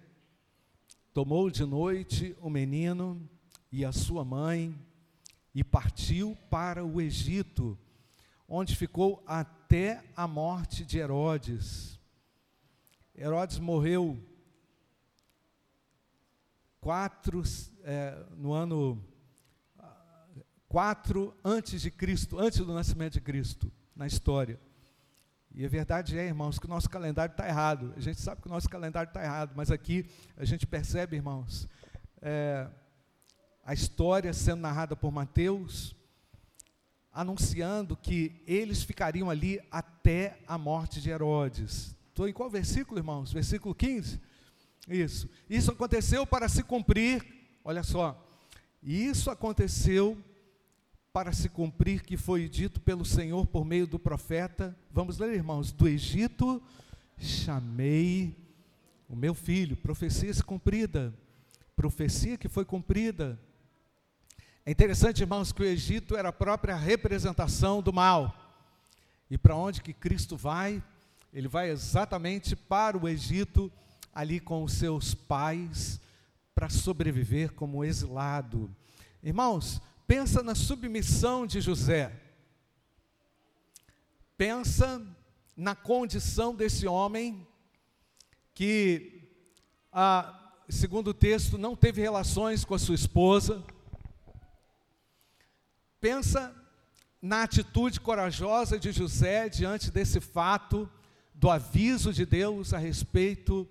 tomou 1.13 1.51
de 1.51 1.63
noite 1.63 2.35
o 2.41 2.49
menino 2.49 3.21
e 3.71 3.85
a 3.85 3.91
sua 3.91 4.25
mãe 4.25 4.75
e 5.53 5.63
partiu 5.63 6.35
para 6.49 6.83
o 6.83 6.99
Egito, 6.99 7.77
onde 8.47 8.75
ficou 8.75 9.23
até 9.27 10.03
a 10.17 10.27
morte 10.27 10.83
de 10.83 10.97
Herodes. 10.97 11.99
Herodes 13.15 13.59
morreu 13.59 14.19
quatro, 16.81 17.43
é, 17.83 18.25
no 18.35 18.53
ano 18.53 19.05
quatro 20.67 21.31
antes 21.43 21.79
de 21.79 21.91
Cristo, 21.91 22.39
antes 22.39 22.57
do 22.57 22.73
nascimento 22.73 23.13
de 23.13 23.21
Cristo, 23.21 23.71
na 23.95 24.07
história. 24.07 24.59
E 25.57 25.65
a 25.65 25.69
verdade 25.69 26.19
é, 26.19 26.25
irmãos, 26.25 26.59
que 26.59 26.65
o 26.65 26.69
nosso 26.69 26.89
calendário 26.89 27.31
está 27.31 27.47
errado. 27.47 27.93
A 27.95 27.99
gente 28.01 28.19
sabe 28.19 28.41
que 28.41 28.47
o 28.47 28.51
nosso 28.51 28.69
calendário 28.69 29.07
está 29.07 29.23
errado, 29.23 29.53
mas 29.55 29.71
aqui 29.71 30.05
a 30.35 30.43
gente 30.43 30.67
percebe, 30.67 31.15
irmãos, 31.15 31.65
é, 32.21 32.67
a 33.63 33.73
história 33.73 34.33
sendo 34.33 34.59
narrada 34.59 34.97
por 34.97 35.13
Mateus, 35.13 35.95
anunciando 37.09 37.95
que 37.95 38.43
eles 38.45 38.83
ficariam 38.83 39.29
ali 39.29 39.61
até 39.71 40.37
a 40.45 40.57
morte 40.57 40.99
de 40.99 41.09
Herodes. 41.09 41.95
Estou 42.09 42.27
em 42.27 42.33
qual 42.33 42.49
versículo, 42.49 42.99
irmãos? 42.99 43.31
Versículo 43.31 43.73
15? 43.73 44.19
Isso. 44.89 45.29
Isso 45.49 45.71
aconteceu 45.71 46.27
para 46.27 46.49
se 46.49 46.63
cumprir, 46.63 47.25
olha 47.63 47.81
só, 47.81 48.21
isso 48.83 49.31
aconteceu 49.31 50.21
para 51.15 51.31
se 51.31 51.47
cumprir 51.47 52.03
que 52.03 52.17
foi 52.17 52.49
dito 52.49 52.81
pelo 52.81 53.05
Senhor 53.05 53.45
por 53.45 53.63
meio 53.63 53.87
do 53.87 53.97
profeta. 53.97 54.77
Vamos 54.91 55.17
ler, 55.17 55.33
irmãos, 55.33 55.71
do 55.71 55.87
Egito 55.87 56.61
chamei 57.17 58.35
o 59.07 59.15
meu 59.15 59.33
filho. 59.33 59.77
Profecia 59.77 60.33
se 60.33 60.43
cumprida. 60.43 61.13
Profecia 61.73 62.37
que 62.37 62.49
foi 62.49 62.65
cumprida. 62.65 63.39
É 64.65 64.71
interessante, 64.71 65.21
irmãos, 65.21 65.53
que 65.53 65.61
o 65.61 65.65
Egito 65.65 66.17
era 66.17 66.27
a 66.27 66.33
própria 66.33 66.75
representação 66.75 67.81
do 67.81 67.93
mal. 67.93 68.35
E 69.31 69.37
para 69.37 69.55
onde 69.55 69.81
que 69.81 69.93
Cristo 69.93 70.35
vai? 70.35 70.83
Ele 71.31 71.47
vai 71.47 71.69
exatamente 71.69 72.57
para 72.57 72.97
o 72.97 73.07
Egito, 73.07 73.71
ali 74.13 74.41
com 74.41 74.65
os 74.65 74.73
seus 74.73 75.15
pais, 75.15 75.97
para 76.53 76.67
sobreviver 76.67 77.53
como 77.53 77.85
exilado. 77.85 78.69
Irmãos, 79.23 79.81
pensa 80.07 80.43
na 80.43 80.55
submissão 80.55 81.45
de 81.47 81.59
José. 81.61 82.11
Pensa 84.37 85.01
na 85.55 85.75
condição 85.75 86.53
desse 86.53 86.87
homem 86.87 87.47
que, 88.53 89.29
ah, 89.91 90.53
segundo 90.69 91.09
o 91.09 91.13
texto, 91.13 91.57
não 91.57 91.75
teve 91.75 92.01
relações 92.01 92.65
com 92.65 92.73
a 92.73 92.79
sua 92.79 92.95
esposa. 92.95 93.63
Pensa 95.99 96.53
na 97.21 97.43
atitude 97.43 97.99
corajosa 97.99 98.77
de 98.77 98.91
José 98.91 99.49
diante 99.49 99.89
desse 99.89 100.19
fato, 100.19 100.89
do 101.33 101.49
aviso 101.49 102.13
de 102.13 102.25
Deus 102.25 102.73
a 102.73 102.77
respeito 102.77 103.67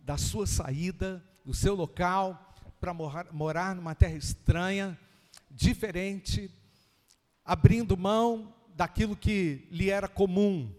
da 0.00 0.16
sua 0.16 0.46
saída, 0.46 1.22
do 1.44 1.52
seu 1.52 1.74
local, 1.74 2.54
para 2.80 2.94
morar, 2.94 3.26
morar 3.32 3.74
numa 3.74 3.94
terra 3.94 4.16
estranha, 4.16 4.98
diferente, 5.56 6.48
abrindo 7.44 7.96
mão 7.96 8.54
daquilo 8.76 9.16
que 9.16 9.66
lhe 9.70 9.90
era 9.90 10.06
comum. 10.06 10.72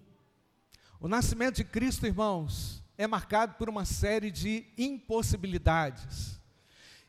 O 0.99 1.09
nascimento 1.09 1.55
de 1.57 1.65
Cristo, 1.65 2.05
irmãos, 2.05 2.81
é 2.97 3.05
marcado 3.05 3.55
por 3.55 3.67
uma 3.67 3.83
série 3.83 4.31
de 4.31 4.65
impossibilidades. 4.77 6.39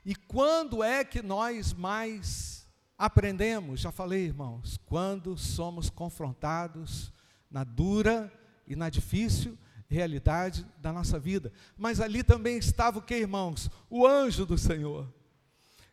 E 0.05 0.17
quando 0.17 0.83
é 0.83 1.05
que 1.05 1.23
nós 1.23 1.73
mais 1.73 2.59
Aprendemos, 2.99 3.79
já 3.79 3.93
falei, 3.93 4.25
irmãos, 4.25 4.81
quando 4.85 5.39
somos 5.39 5.89
confrontados 5.89 7.13
na 7.49 7.63
dura 7.63 8.33
e 8.67 8.75
na 8.75 8.91
difícil 8.91 9.57
realidade 9.89 10.67
da 10.83 10.93
nossa 10.93 11.17
vida. 11.17 11.53
Mas 11.77 12.01
ali 12.01 12.25
também 12.25 12.59
estava 12.59 12.99
o 12.99 13.03
que, 13.03 13.15
irmãos? 13.15 13.71
O 13.89 14.05
anjo 14.05 14.45
do 14.45 14.59
Senhor. 14.59 15.07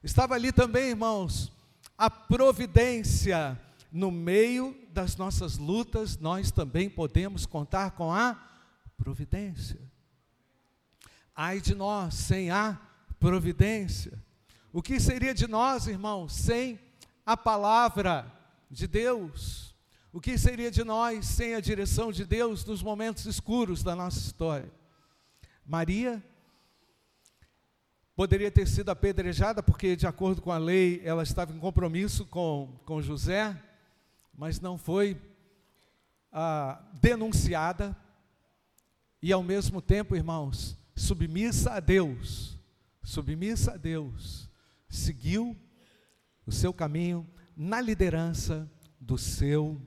Estava 0.04 0.34
ali 0.34 0.52
também, 0.52 0.90
irmãos, 0.90 1.52
a 1.98 2.10
providência. 2.10 3.60
No 3.92 4.12
meio 4.12 4.78
das 4.92 5.16
nossas 5.16 5.58
lutas, 5.58 6.18
nós 6.18 6.52
também 6.52 6.90
podemos 6.90 7.46
contar 7.46 7.92
com 7.92 8.12
a 8.12 8.36
providência. 8.98 9.80
Ai 11.34 11.62
de 11.62 11.74
nós 11.74 12.14
sem 12.14 12.52
a 12.52 12.80
providência. 13.20 14.22
O 14.74 14.82
que 14.82 15.00
seria 15.00 15.34
de 15.34 15.48
nós, 15.48 15.88
irmãos, 15.88 16.34
sem 16.34 16.80
a 17.26 17.38
palavra 17.38 18.32
de 18.70 18.88
Deus. 18.88 19.74
O 20.12 20.22
que 20.22 20.38
seria 20.38 20.70
de 20.70 20.84
nós 20.84 21.26
sem 21.26 21.56
a 21.56 21.60
direção 21.60 22.12
de 22.12 22.26
Deus 22.26 22.64
nos 22.66 22.84
momentos 22.84 23.26
escuros 23.26 23.84
da 23.84 23.96
nossa 23.96 24.20
história? 24.20 24.72
Maria 25.66 26.24
poderia 28.16 28.50
ter 28.50 28.68
sido 28.68 28.90
apedrejada, 28.90 29.62
porque, 29.62 29.96
de 29.96 30.08
acordo 30.08 30.42
com 30.42 30.52
a 30.52 30.58
lei, 30.58 31.02
ela 31.04 31.22
estava 31.22 31.54
em 31.54 31.60
compromisso 31.60 32.26
com, 32.26 32.80
com 32.86 33.02
José, 33.02 33.62
mas 34.34 34.60
não 34.60 34.78
foi 34.78 35.22
ah, 36.32 36.82
denunciada, 36.94 37.96
e 39.22 39.34
ao 39.34 39.44
mesmo 39.44 39.82
tempo, 39.82 40.16
irmãos, 40.16 40.78
submissa 40.96 41.74
a 41.74 41.80
Deus, 41.80 42.58
submissa 43.04 43.74
a 43.74 43.78
Deus, 43.78 44.50
seguiu 44.88 45.56
o 46.46 46.52
seu 46.52 46.74
caminho 46.74 47.28
na 47.56 47.82
liderança 47.82 48.70
do 49.00 49.18
seu 49.18 49.82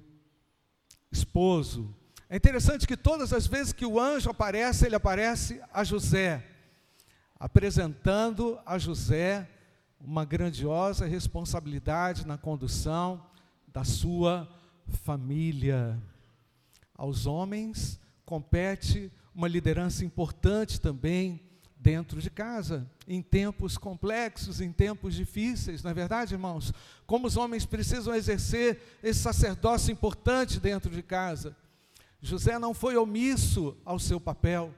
esposo. 1.11 1.95
É 2.29 2.37
interessante 2.37 2.87
que 2.87 2.97
todas 2.97 3.33
as 3.33 3.47
vezes 3.47 3.73
que 3.73 3.87
o 3.87 3.99
anjo 3.99 4.29
aparece, 4.29 4.85
ele 4.85 4.97
aparece 4.97 5.63
a 5.73 5.83
José, 5.83 6.45
apresentando 7.39 8.59
a 8.67 8.79
José 8.79 9.49
uma 10.01 10.25
grandiosa 10.25 11.07
responsabilidade 11.07 12.27
na 12.27 12.39
condução 12.39 13.25
da 13.67 13.85
sua 13.85 14.49
família. 15.05 16.01
Aos 16.95 17.27
homens 17.27 18.01
compete 18.25 19.11
uma 19.35 19.49
liderança 19.49 20.05
importante 20.05 20.81
também 20.81 21.41
dentro 21.77 22.21
de 22.21 22.29
casa, 22.29 22.91
em 23.07 23.23
tempos 23.23 23.79
complexos, 23.79 24.61
em 24.61 24.73
tempos 24.73 25.15
difíceis, 25.15 25.83
não 25.83 25.93
é 25.93 25.95
verdade, 25.95 26.35
irmãos? 26.35 26.73
Como 27.07 27.27
os 27.27 27.37
homens 27.37 27.65
precisam 27.65 28.15
exercer 28.15 28.99
esse 29.01 29.21
sacerdócio 29.21 29.93
importante 29.93 30.59
dentro 30.59 30.91
de 30.91 31.03
casa. 31.03 31.57
José 32.21 32.59
não 32.59 32.75
foi 32.75 32.97
omisso 32.97 33.77
ao 33.85 33.99
seu 33.99 34.21
papel, 34.21 34.75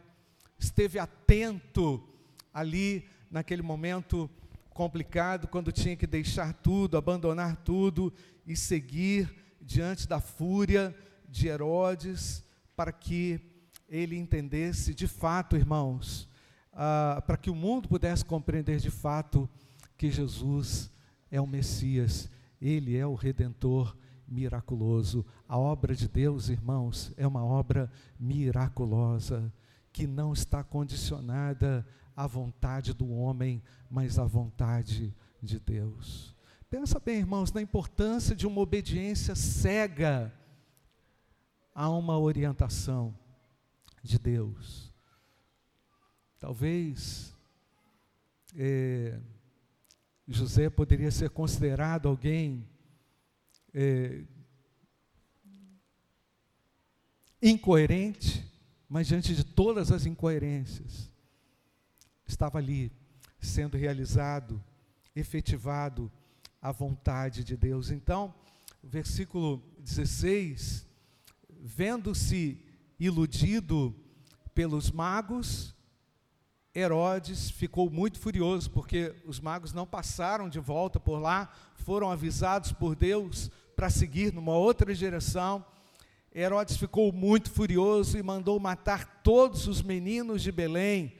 esteve 0.59 0.99
atento 0.99 2.07
ali 2.53 3.05
naquele 3.31 3.63
momento 3.63 4.29
complicado, 4.71 5.47
quando 5.49 5.73
tinha 5.73 5.97
que 5.97 6.07
deixar 6.07 6.53
tudo, 6.55 6.97
abandonar 6.97 7.57
tudo 7.57 8.13
e 8.47 8.57
seguir 8.57 9.31
diante 9.61 10.09
da 10.09 10.21
fúria 10.21 10.95
de 11.29 11.49
Herodes, 11.49 12.45
para 12.75 12.93
que 12.93 13.41
ele 13.89 14.17
entendesse 14.17 14.95
de 14.95 15.07
fato, 15.07 15.57
irmãos, 15.57 16.29
ah, 16.73 17.23
para 17.27 17.37
que 17.37 17.51
o 17.51 17.55
mundo 17.55 17.89
pudesse 17.89 18.25
compreender 18.25 18.79
de 18.79 18.91
fato 18.91 19.49
que 19.97 20.11
Jesus 20.11 20.91
é 21.31 21.41
o 21.41 21.47
Messias, 21.47 22.31
ele 22.61 22.97
é 22.97 23.07
o 23.07 23.15
Redentor 23.15 23.97
miraculoso. 24.27 25.27
A 25.49 25.59
obra 25.59 25.95
de 25.95 26.09
Deus, 26.09 26.49
irmãos, 26.49 27.13
é 27.17 27.27
uma 27.27 27.45
obra 27.45 27.91
miraculosa, 28.19 29.53
que 29.93 30.07
não 30.07 30.33
está 30.33 30.63
condicionada 30.63 31.87
à 32.17 32.27
vontade 32.27 32.93
do 32.93 33.11
homem, 33.11 33.63
mas 33.91 34.19
à 34.19 34.25
vontade 34.25 35.15
de 35.43 35.59
Deus. 35.59 36.35
Pensa 36.69 37.01
bem, 37.01 37.19
irmãos, 37.19 37.53
na 37.53 37.61
importância 37.61 38.35
de 38.35 38.47
uma 38.47 38.61
obediência 38.61 39.35
cega 39.35 40.33
a 41.75 41.89
uma 41.89 42.19
orientação 42.19 43.17
de 44.03 44.19
Deus. 44.19 44.93
Talvez 46.39 47.37
é, 48.57 49.19
José 50.27 50.71
poderia 50.71 51.11
ser 51.11 51.31
considerado 51.31 52.09
alguém 52.09 52.67
é, 53.75 54.25
incoerente, 57.43 58.50
mas 58.91 59.07
diante 59.07 59.37
de 59.37 59.45
todas 59.45 59.93
as 59.93 60.05
incoerências, 60.05 61.09
estava 62.27 62.59
ali 62.59 62.91
sendo 63.39 63.77
realizado, 63.77 64.61
efetivado 65.15 66.11
a 66.61 66.73
vontade 66.73 67.45
de 67.45 67.57
Deus. 67.57 67.93
Então, 67.93 68.35
versículo 68.83 69.63
16: 69.79 70.85
vendo-se 71.49 72.61
iludido 72.99 73.95
pelos 74.53 74.91
magos, 74.91 75.73
Herodes 76.75 77.49
ficou 77.49 77.89
muito 77.89 78.19
furioso 78.19 78.73
porque 78.73 79.15
os 79.25 79.39
magos 79.39 79.73
não 79.73 79.87
passaram 79.87 80.49
de 80.49 80.59
volta 80.59 80.99
por 80.99 81.21
lá, 81.21 81.49
foram 81.77 82.11
avisados 82.11 82.73
por 82.73 82.97
Deus 82.97 83.53
para 83.77 83.89
seguir 83.89 84.33
numa 84.33 84.53
outra 84.53 84.93
direção. 84.93 85.65
Herodes 86.35 86.77
ficou 86.77 87.13
muito 87.13 87.51
furioso 87.51 88.17
e 88.17 88.23
mandou 88.23 88.59
matar 88.61 89.21
todos 89.23 89.67
os 89.67 89.83
meninos 89.83 90.43
de 90.43 90.53
Belém 90.53 91.13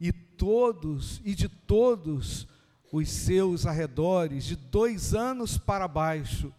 e 0.00 0.12
todos 0.12 1.20
e 1.24 1.34
de 1.34 1.48
todos 1.48 2.46
os 2.92 3.08
seus 3.08 3.66
arredores, 3.66 4.44
de 4.44 4.54
dois 4.54 5.14
anos 5.14 5.58
para 5.58 5.88
baixo, 5.88 6.52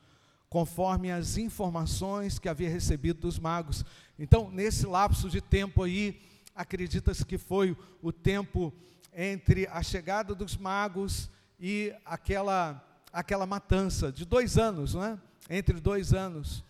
conforme 0.50 1.12
as 1.12 1.38
informações 1.38 2.40
que 2.40 2.50
havia 2.50 2.70
recebido 2.70 3.22
dos 3.22 3.40
magos. 3.40 3.86
Então, 4.20 4.52
nesse 4.52 4.86
lapso 4.86 5.30
de 5.30 5.40
tempo 5.40 5.84
aí, 5.84 6.20
acredita-se 6.54 7.26
que 7.26 7.38
foi 7.38 7.78
o 8.02 8.12
tempo 8.12 8.74
entre 9.16 9.68
a 9.68 9.82
chegada 9.82 10.36
dos 10.36 10.58
magos 10.58 11.30
e 11.60 11.94
aquela, 12.04 12.84
aquela 13.14 13.46
matança, 13.46 14.12
de 14.12 14.26
dois 14.26 14.58
anos, 14.58 14.94
não 14.94 15.04
é? 15.06 15.18
Entre 15.50 15.80
dois 15.80 16.14
anos. 16.14 16.64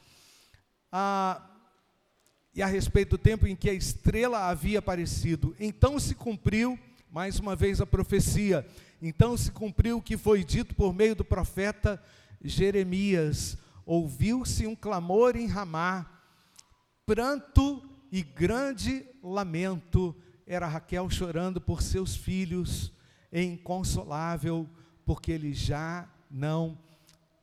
Ah, 0.95 1.41
e 2.53 2.61
a 2.61 2.67
respeito 2.67 3.09
do 3.09 3.17
tempo 3.17 3.47
em 3.47 3.55
que 3.55 3.67
a 3.67 3.73
estrela 3.73 4.47
havia 4.47 4.77
aparecido. 4.77 5.55
Então 5.59 5.99
se 5.99 6.13
cumpriu, 6.13 6.77
mais 7.11 7.39
uma 7.39 7.55
vez, 7.55 7.81
a 7.81 7.85
profecia. 7.87 8.63
Então 9.01 9.35
se 9.35 9.51
cumpriu 9.51 9.97
o 9.97 10.01
que 10.03 10.15
foi 10.15 10.43
dito 10.43 10.75
por 10.75 10.93
meio 10.93 11.15
do 11.15 11.25
profeta 11.25 11.99
Jeremias. 12.43 13.57
Ouviu-se 13.87 14.67
um 14.67 14.75
clamor 14.75 15.35
em 15.35 15.47
Ramá, 15.47 16.05
pranto 17.07 17.83
e 18.11 18.21
grande 18.21 19.03
lamento 19.23 20.15
era 20.45 20.67
Raquel 20.67 21.09
chorando 21.09 21.59
por 21.59 21.81
seus 21.81 22.15
filhos, 22.15 22.91
inconsolável, 23.31 24.69
porque 25.03 25.31
eles 25.31 25.57
já 25.57 26.07
não 26.29 26.77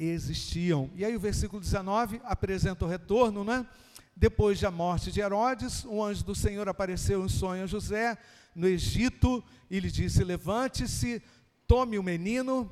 existiam. 0.05 0.91
E 0.95 1.05
aí 1.05 1.15
o 1.15 1.21
versículo 1.21 1.61
19 1.61 2.21
apresenta 2.25 2.85
o 2.85 2.89
retorno, 2.89 3.45
né? 3.45 3.67
Depois 4.17 4.61
da 4.61 4.71
morte 4.71 5.11
de 5.11 5.21
Herodes, 5.21 5.85
um 5.85 6.03
anjo 6.03 6.25
do 6.25 6.35
Senhor 6.35 6.69
apareceu 6.69 7.25
em 7.25 7.29
sonho 7.29 7.65
a 7.65 7.67
José 7.67 8.19
no 8.55 8.67
Egito 8.67 9.43
e 9.71 9.81
lhe 9.81 9.91
disse: 9.91 10.23
Levante-se, 10.25 11.23
tome 11.67 11.99
o 11.99 12.03
menino, 12.03 12.71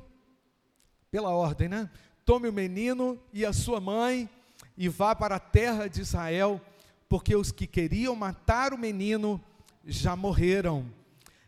pela 1.09 1.31
ordem, 1.31 1.67
né? 1.67 1.89
Tome 2.25 2.47
o 2.47 2.53
menino 2.53 3.19
e 3.33 3.45
a 3.45 3.53
sua 3.53 3.79
mãe 3.79 4.29
e 4.77 4.87
vá 4.87 5.15
para 5.15 5.35
a 5.35 5.39
terra 5.39 5.87
de 5.87 6.01
Israel, 6.01 6.61
porque 7.07 7.35
os 7.35 7.51
que 7.51 7.65
queriam 7.65 8.15
matar 8.15 8.73
o 8.73 8.77
menino 8.77 9.41
já 9.85 10.15
morreram. 10.15 10.85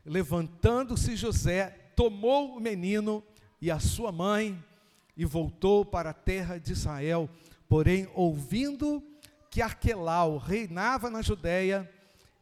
Levantando-se 0.03 1.15
José, 1.15 1.69
tomou 1.95 2.57
o 2.57 2.59
menino 2.59 3.23
e 3.61 3.69
a 3.69 3.79
sua 3.79 4.11
mãe 4.11 4.61
e 5.21 5.25
voltou 5.25 5.85
para 5.85 6.09
a 6.09 6.15
terra 6.15 6.57
de 6.57 6.71
Israel. 6.71 7.29
Porém, 7.69 8.09
ouvindo 8.15 9.03
que 9.51 9.61
Arquelau 9.61 10.39
reinava 10.39 11.11
na 11.11 11.21
Judéia, 11.21 11.87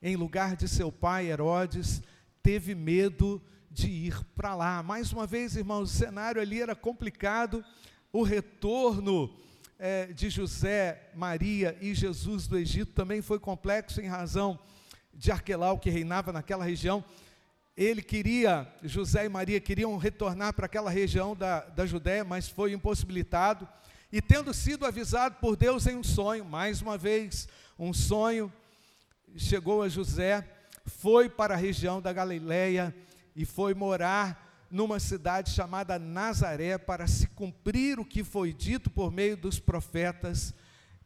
em 0.02 0.16
lugar 0.16 0.56
de 0.56 0.66
seu 0.66 0.90
pai 0.90 1.30
Herodes, 1.30 2.02
teve 2.42 2.74
medo 2.74 3.42
de 3.70 3.90
ir 3.90 4.24
para 4.34 4.56
lá. 4.56 4.82
Mais 4.82 5.12
uma 5.12 5.28
vez, 5.28 5.58
irmãos, 5.58 5.92
o 5.92 5.94
cenário 5.94 6.42
ali 6.42 6.62
era 6.62 6.74
complicado, 6.74 7.66
o 8.14 8.24
retorno 8.24 9.30
é, 9.78 10.06
de 10.14 10.30
José, 10.30 11.10
Maria 11.14 11.78
e 11.82 11.94
Jesus 11.94 12.48
do 12.48 12.58
Egito 12.58 12.94
também 12.94 13.22
foi 13.22 13.40
complexo 13.40 14.00
em 14.00 14.08
razão 14.08 14.58
de 15.14 15.34
Arquelau, 15.34 15.78
que 15.78 15.90
reinava 15.90 16.32
naquela 16.32 16.64
região. 16.64 17.04
Ele 17.80 18.02
queria, 18.02 18.68
José 18.84 19.24
e 19.24 19.30
Maria 19.30 19.58
queriam 19.62 19.96
retornar 19.96 20.54
para 20.54 20.66
aquela 20.66 20.90
região 20.90 21.34
da, 21.34 21.62
da 21.62 21.86
Judéia, 21.86 22.26
mas 22.26 22.50
foi 22.50 22.74
impossibilitado. 22.74 23.66
E 24.12 24.22
tendo 24.22 24.54
sido 24.54 24.86
avisado 24.86 25.38
por 25.40 25.56
Deus 25.56 25.88
em 25.88 25.96
um 25.96 26.04
sonho, 26.04 26.44
mais 26.44 26.82
uma 26.82 26.98
vez, 26.98 27.48
um 27.80 27.94
sonho, 27.94 28.52
chegou 29.38 29.82
a 29.82 29.88
José, 29.88 30.46
foi 30.86 31.30
para 31.30 31.54
a 31.54 31.58
região 31.58 32.02
da 32.02 32.12
Galileia 32.12 32.94
e 33.34 33.46
foi 33.46 33.74
morar 33.74 34.68
numa 34.70 35.00
cidade 35.00 35.52
chamada 35.52 35.98
Nazaré 35.98 36.78
para 36.78 37.08
se 37.08 37.28
cumprir 37.28 37.98
o 37.98 38.04
que 38.04 38.26
foi 38.26 38.52
dito 38.52 38.90
por 38.90 39.10
meio 39.10 39.38
dos 39.38 39.58
profetas. 39.58 40.54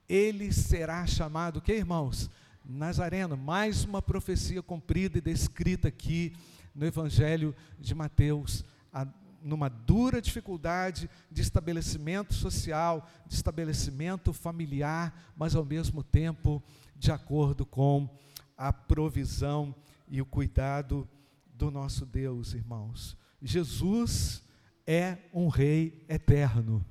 Ele 0.10 0.52
será 0.52 1.06
chamado, 1.06 1.62
que 1.62 1.72
irmãos? 1.72 2.32
Nazareno, 2.66 3.38
mais 3.38 3.84
uma 3.84 4.02
profecia 4.02 4.64
cumprida 4.64 5.20
e 5.20 5.22
descrita 5.22 5.90
aqui 5.90 6.34
no 6.74 6.86
Evangelho 6.86 7.56
de 7.80 7.94
Mateus, 7.94 8.64
a, 8.92 9.08
numa 9.42 9.70
dura 9.70 10.22
dificuldade 10.22 11.10
de 11.32 11.42
estabelecimento 11.42 12.34
social, 12.34 13.08
de 13.26 13.36
estabelecimento 13.36 14.32
familiar, 14.34 15.34
mas 15.36 15.56
ao 15.56 15.66
mesmo 15.66 16.04
tempo 16.04 16.64
de 16.96 17.12
acordo 17.12 17.66
com 17.66 18.10
a 18.58 18.72
provisão 18.72 19.76
e 20.08 20.22
o 20.22 20.26
cuidado 20.26 21.08
do 21.54 21.70
nosso 21.70 22.06
Deus, 22.06 22.54
irmãos. 22.54 23.18
Jesus 23.42 24.44
é 24.88 25.18
um 25.34 25.48
rei 25.48 26.06
eterno. 26.08 26.86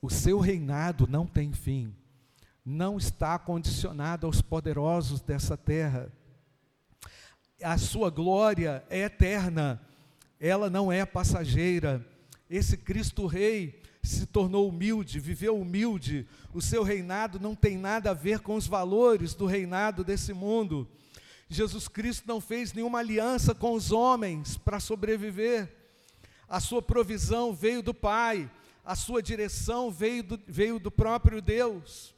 O 0.00 0.08
seu 0.08 0.38
reinado 0.38 1.06
não 1.06 1.26
tem 1.26 1.52
fim 1.52 1.94
não 2.68 2.98
está 2.98 3.38
condicionado 3.38 4.26
aos 4.26 4.42
poderosos 4.42 5.22
dessa 5.22 5.56
terra. 5.56 6.12
A 7.62 7.76
sua 7.76 8.08
glória 8.08 8.84
é 8.88 9.00
eterna, 9.00 9.80
ela 10.38 10.70
não 10.70 10.92
é 10.92 11.04
passageira. 11.04 12.06
Esse 12.48 12.76
Cristo 12.76 13.26
Rei 13.26 13.82
se 14.00 14.26
tornou 14.26 14.68
humilde, 14.68 15.18
viveu 15.18 15.58
humilde. 15.58 16.26
O 16.54 16.62
seu 16.62 16.84
reinado 16.84 17.40
não 17.40 17.56
tem 17.56 17.76
nada 17.76 18.10
a 18.10 18.14
ver 18.14 18.40
com 18.40 18.54
os 18.54 18.66
valores 18.66 19.34
do 19.34 19.44
reinado 19.44 20.04
desse 20.04 20.32
mundo. 20.32 20.88
Jesus 21.48 21.88
Cristo 21.88 22.28
não 22.28 22.40
fez 22.40 22.72
nenhuma 22.72 23.00
aliança 23.00 23.54
com 23.54 23.72
os 23.72 23.90
homens 23.90 24.56
para 24.56 24.78
sobreviver. 24.78 25.74
A 26.48 26.60
sua 26.60 26.80
provisão 26.80 27.52
veio 27.52 27.82
do 27.82 27.92
Pai, 27.92 28.50
a 28.84 28.94
sua 28.94 29.22
direção 29.22 29.90
veio 29.90 30.22
do, 30.22 30.40
veio 30.46 30.78
do 30.78 30.90
próprio 30.90 31.42
Deus. 31.42 32.14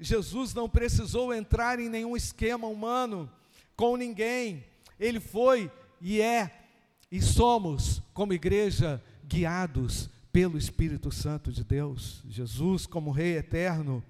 Jesus 0.00 0.54
não 0.54 0.68
precisou 0.68 1.34
entrar 1.34 1.78
em 1.78 1.88
nenhum 1.88 2.16
esquema 2.16 2.66
humano 2.66 3.30
com 3.76 3.96
ninguém. 3.96 4.64
Ele 4.98 5.20
foi 5.20 5.70
e 6.00 6.20
é 6.20 6.66
e 7.10 7.22
somos, 7.22 8.02
como 8.12 8.32
igreja, 8.32 9.02
guiados 9.26 10.10
pelo 10.30 10.58
Espírito 10.58 11.10
Santo 11.10 11.50
de 11.50 11.64
Deus. 11.64 12.22
Jesus, 12.28 12.86
como 12.86 13.10
Rei 13.10 13.36
eterno, 13.36 14.04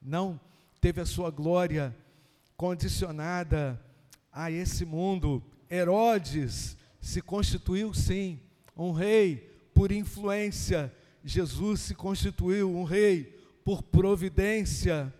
não 0.00 0.40
teve 0.80 1.00
a 1.00 1.06
sua 1.06 1.30
glória 1.30 1.94
condicionada 2.56 3.80
a 4.32 4.50
esse 4.50 4.84
mundo. 4.84 5.42
Herodes 5.70 6.76
se 7.00 7.20
constituiu, 7.20 7.92
sim, 7.92 8.40
um 8.76 8.92
rei 8.92 9.50
por 9.74 9.92
influência. 9.92 10.92
Jesus 11.22 11.80
se 11.80 11.94
constituiu 11.94 12.74
um 12.74 12.84
rei 12.84 13.38
por 13.64 13.82
providência. 13.82 15.12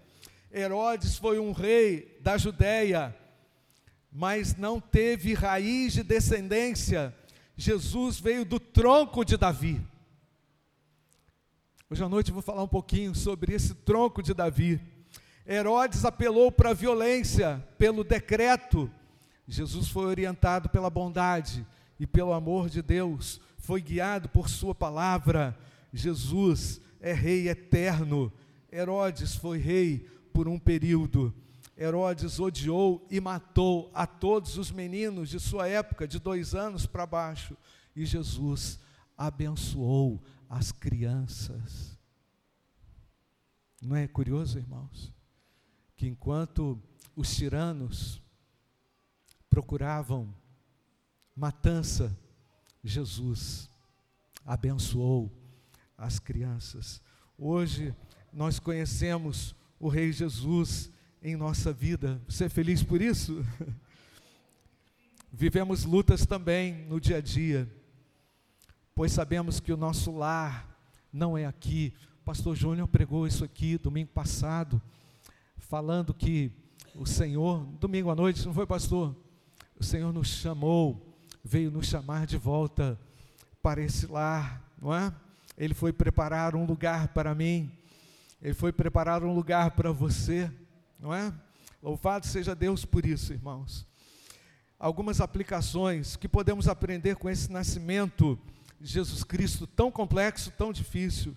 Herodes 0.53 1.17
foi 1.17 1.39
um 1.39 1.53
rei 1.53 2.19
da 2.21 2.37
Judéia, 2.37 3.15
mas 4.13 4.57
não 4.57 4.81
teve 4.81 5.35
raiz 5.35 5.93
de 5.93 6.03
descendência. 6.03 7.15
Jesus 7.57 8.19
veio 8.19 8.45
do 8.45 8.59
tronco 8.59 9.25
de 9.25 9.37
Davi. 9.37 9.81
Hoje 11.89 12.03
à 12.03 12.09
noite 12.09 12.29
eu 12.29 12.35
vou 12.35 12.43
falar 12.43 12.63
um 12.63 12.69
pouquinho 12.69 13.15
sobre 13.15 13.55
esse 13.55 13.75
tronco 13.75 14.23
de 14.23 14.33
Davi. 14.33 14.81
Herodes 15.47 16.05
apelou 16.05 16.53
para 16.53 16.71
a 16.71 16.75
violência, 16.75 17.65
pelo 17.77 18.05
decreto. 18.05 18.91
Jesus 19.47 19.89
foi 19.89 20.07
orientado 20.07 20.69
pela 20.69 20.89
bondade 20.89 21.67
e 21.99 22.07
pelo 22.07 22.33
amor 22.33 22.71
de 22.71 22.81
Deus, 22.81 23.41
foi 23.59 23.81
guiado 23.81 24.29
por 24.29 24.49
Sua 24.49 24.75
palavra. 24.75 25.59
Jesus 25.93 26.81
é 27.01 27.13
Rei 27.13 27.49
eterno. 27.49 28.33
Herodes 28.73 29.35
foi 29.35 29.59
rei 29.59 30.07
por 30.33 30.47
um 30.47 30.59
período. 30.59 31.35
Herodes 31.81 32.39
odiou 32.39 33.07
e 33.11 33.19
matou 33.23 33.91
a 33.95 34.07
todos 34.07 34.59
os 34.59 34.71
meninos 34.71 35.31
de 35.31 35.41
sua 35.41 35.67
época, 35.67 36.07
de 36.07 36.19
dois 36.19 36.55
anos 36.55 36.85
para 36.85 37.07
baixo. 37.07 37.57
E 37.97 38.05
Jesus 38.05 38.79
abençoou 39.17 40.23
as 40.47 40.71
crianças. 40.71 41.99
Não 43.81 43.97
é 43.97 44.07
curioso, 44.07 44.59
irmãos? 44.59 45.11
Que 45.97 46.07
enquanto 46.07 46.79
os 47.17 47.35
tiranos 47.35 48.21
procuravam 49.49 50.35
matança, 51.35 52.15
Jesus 52.85 53.71
abençoou 54.45 55.33
as 55.97 56.19
crianças. 56.19 57.01
Hoje 57.39 57.95
nós 58.31 58.59
conhecemos 58.59 59.55
o 59.79 59.89
Rei 59.89 60.13
Jesus 60.13 60.93
em 61.23 61.37
nossa 61.37 61.73
vida. 61.73 62.21
Você 62.29 62.45
é 62.45 62.49
feliz 62.49 62.83
por 62.83 63.01
isso? 63.01 63.45
Vivemos 65.33 65.85
lutas 65.85 66.27
também 66.27 66.87
no 66.87 67.01
dia 67.01 67.19
a 67.19 67.21
dia, 67.21 67.71
pois 68.95 69.13
sabemos 69.13 69.61
que 69.61 69.73
o 69.73 69.77
nosso 69.77 70.11
lar 70.11 70.69
não 71.13 71.37
é 71.37 71.47
aqui. 71.47 71.93
O 72.23 72.25
pastor 72.25 72.57
Júnior 72.57 72.89
pregou 72.89 73.27
isso 73.27 73.45
aqui 73.45 73.79
domingo 73.79 74.11
passado, 74.13 74.81
falando 75.57 76.13
que 76.13 76.51
o 76.95 77.07
Senhor, 77.07 77.65
domingo 77.81 78.11
à 78.11 78.15
noite, 78.15 78.45
não 78.45 78.53
foi, 78.53 78.67
pastor? 78.67 79.15
O 79.79 79.85
Senhor 79.85 80.13
nos 80.13 80.29
chamou, 80.29 81.17
veio 81.45 81.71
nos 81.71 81.87
chamar 81.87 82.27
de 82.27 82.37
volta 82.37 82.99
para 83.63 83.83
esse 83.83 84.07
lar, 84.07 84.63
não 84.81 84.95
é? 84.95 85.15
Ele 85.57 85.75
foi 85.75 85.93
preparar 85.93 86.57
um 86.57 86.65
lugar 86.65 87.09
para 87.09 87.35
mim. 87.35 87.71
Ele 88.43 88.55
foi 88.55 88.73
preparar 88.73 89.23
um 89.23 89.35
lugar 89.35 89.73
para 89.73 89.93
você, 89.93 90.51
não 91.01 91.15
é? 91.15 91.33
Louvado 91.83 92.27
seja 92.27 92.55
Deus 92.55 92.85
por 92.85 93.07
isso, 93.07 93.33
irmãos. 93.33 93.87
Algumas 94.79 95.21
aplicações 95.21 96.17
que 96.17 96.29
podemos 96.29 96.69
aprender 96.69 97.17
com 97.17 97.29
esse 97.29 97.51
nascimento 97.51 98.39
de 98.79 98.91
Jesus 98.91 99.25
Cristo 99.25 99.67
tão 99.67 99.91
complexo, 99.91 100.51
tão 100.51 100.73
difícil. 100.73 101.37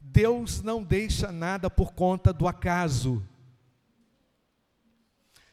Deus 0.00 0.62
não 0.62 0.82
deixa 0.82 1.30
nada 1.30 1.70
por 1.70 1.92
conta 1.92 2.32
do 2.32 2.46
acaso. 2.46 3.22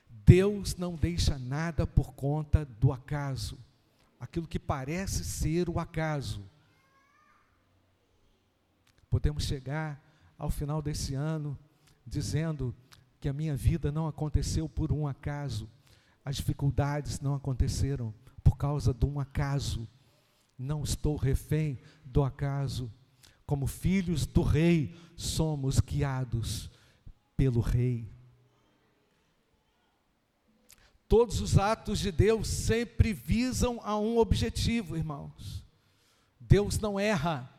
Deus 0.09 0.75
não 0.75 0.95
deixa 0.95 1.37
nada 1.37 1.85
por 1.85 2.13
conta 2.13 2.65
do 2.65 2.91
acaso. 2.91 3.57
Aquilo 4.19 4.47
que 4.47 4.59
parece 4.59 5.23
ser 5.23 5.69
o 5.69 5.79
acaso. 5.79 6.43
Podemos 9.09 9.43
chegar 9.43 10.01
ao 10.37 10.49
final 10.49 10.81
desse 10.81 11.13
ano, 11.13 11.57
dizendo 12.05 12.75
que 13.23 13.29
a 13.29 13.33
minha 13.33 13.55
vida 13.55 13.89
não 13.89 14.05
aconteceu 14.05 14.67
por 14.67 14.91
um 14.91 15.07
acaso, 15.07 15.69
as 16.25 16.35
dificuldades 16.35 17.21
não 17.21 17.33
aconteceram 17.33 18.13
por 18.43 18.57
causa 18.57 18.93
de 18.93 19.05
um 19.05 19.17
acaso. 19.17 19.87
Não 20.59 20.83
estou 20.83 21.15
refém 21.15 21.79
do 22.03 22.21
acaso. 22.21 22.91
Como 23.45 23.65
filhos 23.65 24.25
do 24.25 24.41
Rei, 24.41 24.93
somos 25.15 25.79
guiados 25.79 26.69
pelo 27.37 27.61
Rei. 27.61 28.11
Todos 31.07 31.39
os 31.39 31.57
atos 31.57 31.99
de 31.99 32.11
Deus 32.11 32.49
sempre 32.49 33.13
visam 33.13 33.79
a 33.85 33.97
um 33.97 34.17
objetivo, 34.17 34.97
irmãos. 34.97 35.65
Deus 36.37 36.77
não 36.77 36.99
erra. 36.99 37.49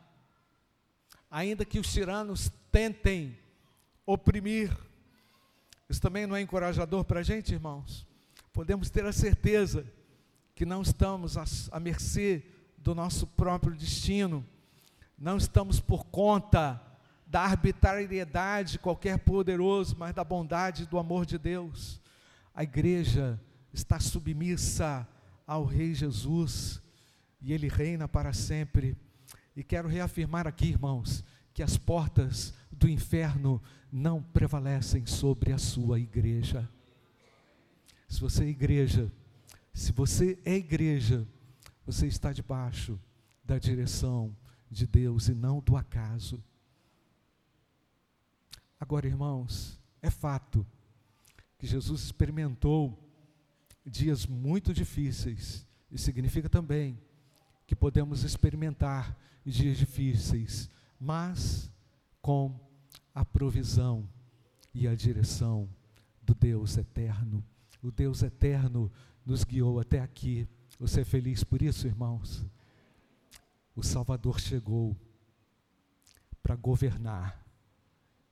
Ainda 1.27 1.65
que 1.65 1.79
os 1.79 1.91
tiranos 1.91 2.51
tentem 2.71 3.35
oprimir. 4.05 4.71
Isso 5.89 6.01
também 6.01 6.25
não 6.25 6.35
é 6.35 6.41
encorajador 6.41 7.03
para 7.03 7.19
a 7.19 7.23
gente, 7.23 7.53
irmãos? 7.53 8.07
Podemos 8.51 8.89
ter 8.89 9.05
a 9.05 9.13
certeza 9.13 9.85
que 10.55 10.65
não 10.65 10.81
estamos 10.81 11.37
à 11.71 11.79
mercê 11.79 12.43
do 12.77 12.95
nosso 12.95 13.27
próprio 13.27 13.75
destino, 13.75 14.45
não 15.17 15.37
estamos 15.37 15.79
por 15.79 16.05
conta 16.05 16.81
da 17.27 17.41
arbitrariedade 17.41 18.73
de 18.73 18.79
qualquer 18.79 19.19
poderoso, 19.19 19.95
mas 19.97 20.13
da 20.13 20.23
bondade 20.23 20.83
e 20.83 20.85
do 20.85 20.97
amor 20.97 21.25
de 21.25 21.37
Deus. 21.37 22.01
A 22.53 22.63
igreja 22.63 23.39
está 23.73 23.99
submissa 23.99 25.07
ao 25.45 25.65
Rei 25.65 25.93
Jesus 25.93 26.81
e 27.41 27.53
ele 27.53 27.67
reina 27.67 28.07
para 28.07 28.33
sempre. 28.33 28.95
E 29.55 29.63
quero 29.63 29.87
reafirmar 29.87 30.47
aqui, 30.47 30.67
irmãos, 30.67 31.23
que 31.53 31.63
as 31.63 31.77
portas 31.77 32.53
do 32.85 32.89
inferno 32.89 33.59
não 33.91 34.21
prevalecem 34.21 35.07
sobre 35.07 35.51
a 35.51 35.57
sua 35.57 35.99
igreja. 35.99 36.69
Se 38.07 38.21
você 38.21 38.43
é 38.43 38.49
igreja, 38.49 39.11
se 39.73 39.91
você 39.91 40.39
é 40.45 40.53
igreja, 40.53 41.27
você 41.83 42.05
está 42.05 42.31
debaixo 42.31 42.99
da 43.43 43.57
direção 43.57 44.37
de 44.69 44.85
Deus 44.85 45.29
e 45.29 45.33
não 45.33 45.59
do 45.61 45.75
acaso. 45.75 46.43
Agora, 48.79 49.07
irmãos, 49.07 49.81
é 49.99 50.11
fato 50.11 50.63
que 51.57 51.65
Jesus 51.65 52.03
experimentou 52.03 53.03
dias 53.83 54.27
muito 54.27 54.75
difíceis, 54.75 55.65
e 55.89 55.97
significa 55.97 56.47
também 56.47 56.99
que 57.65 57.75
podemos 57.75 58.23
experimentar 58.23 59.17
dias 59.43 59.75
difíceis, 59.75 60.69
mas 60.99 61.71
com 62.21 62.64
a 63.15 63.23
provisão 63.23 64.07
e 64.73 64.87
a 64.87 64.93
direção 64.93 65.69
do 66.21 66.35
Deus 66.35 66.77
eterno. 66.77 67.41
O 67.81 67.89
Deus 67.89 68.21
eterno 68.21 68.91
nos 69.25 69.45
guiou 69.45 69.79
até 69.79 70.01
aqui. 70.01 70.45
Você 70.77 71.01
é 71.01 71.05
feliz 71.05 71.41
por 71.41 71.61
isso, 71.61 71.87
irmãos? 71.87 72.45
O 73.73 73.81
Salvador 73.81 74.39
chegou 74.39 74.97
para 76.43 76.57
governar 76.57 77.41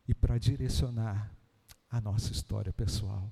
e 0.06 0.14
para 0.14 0.38
direcionar 0.38 1.34
a 1.90 2.02
nossa 2.02 2.34
história 2.34 2.74
pessoal. 2.74 3.32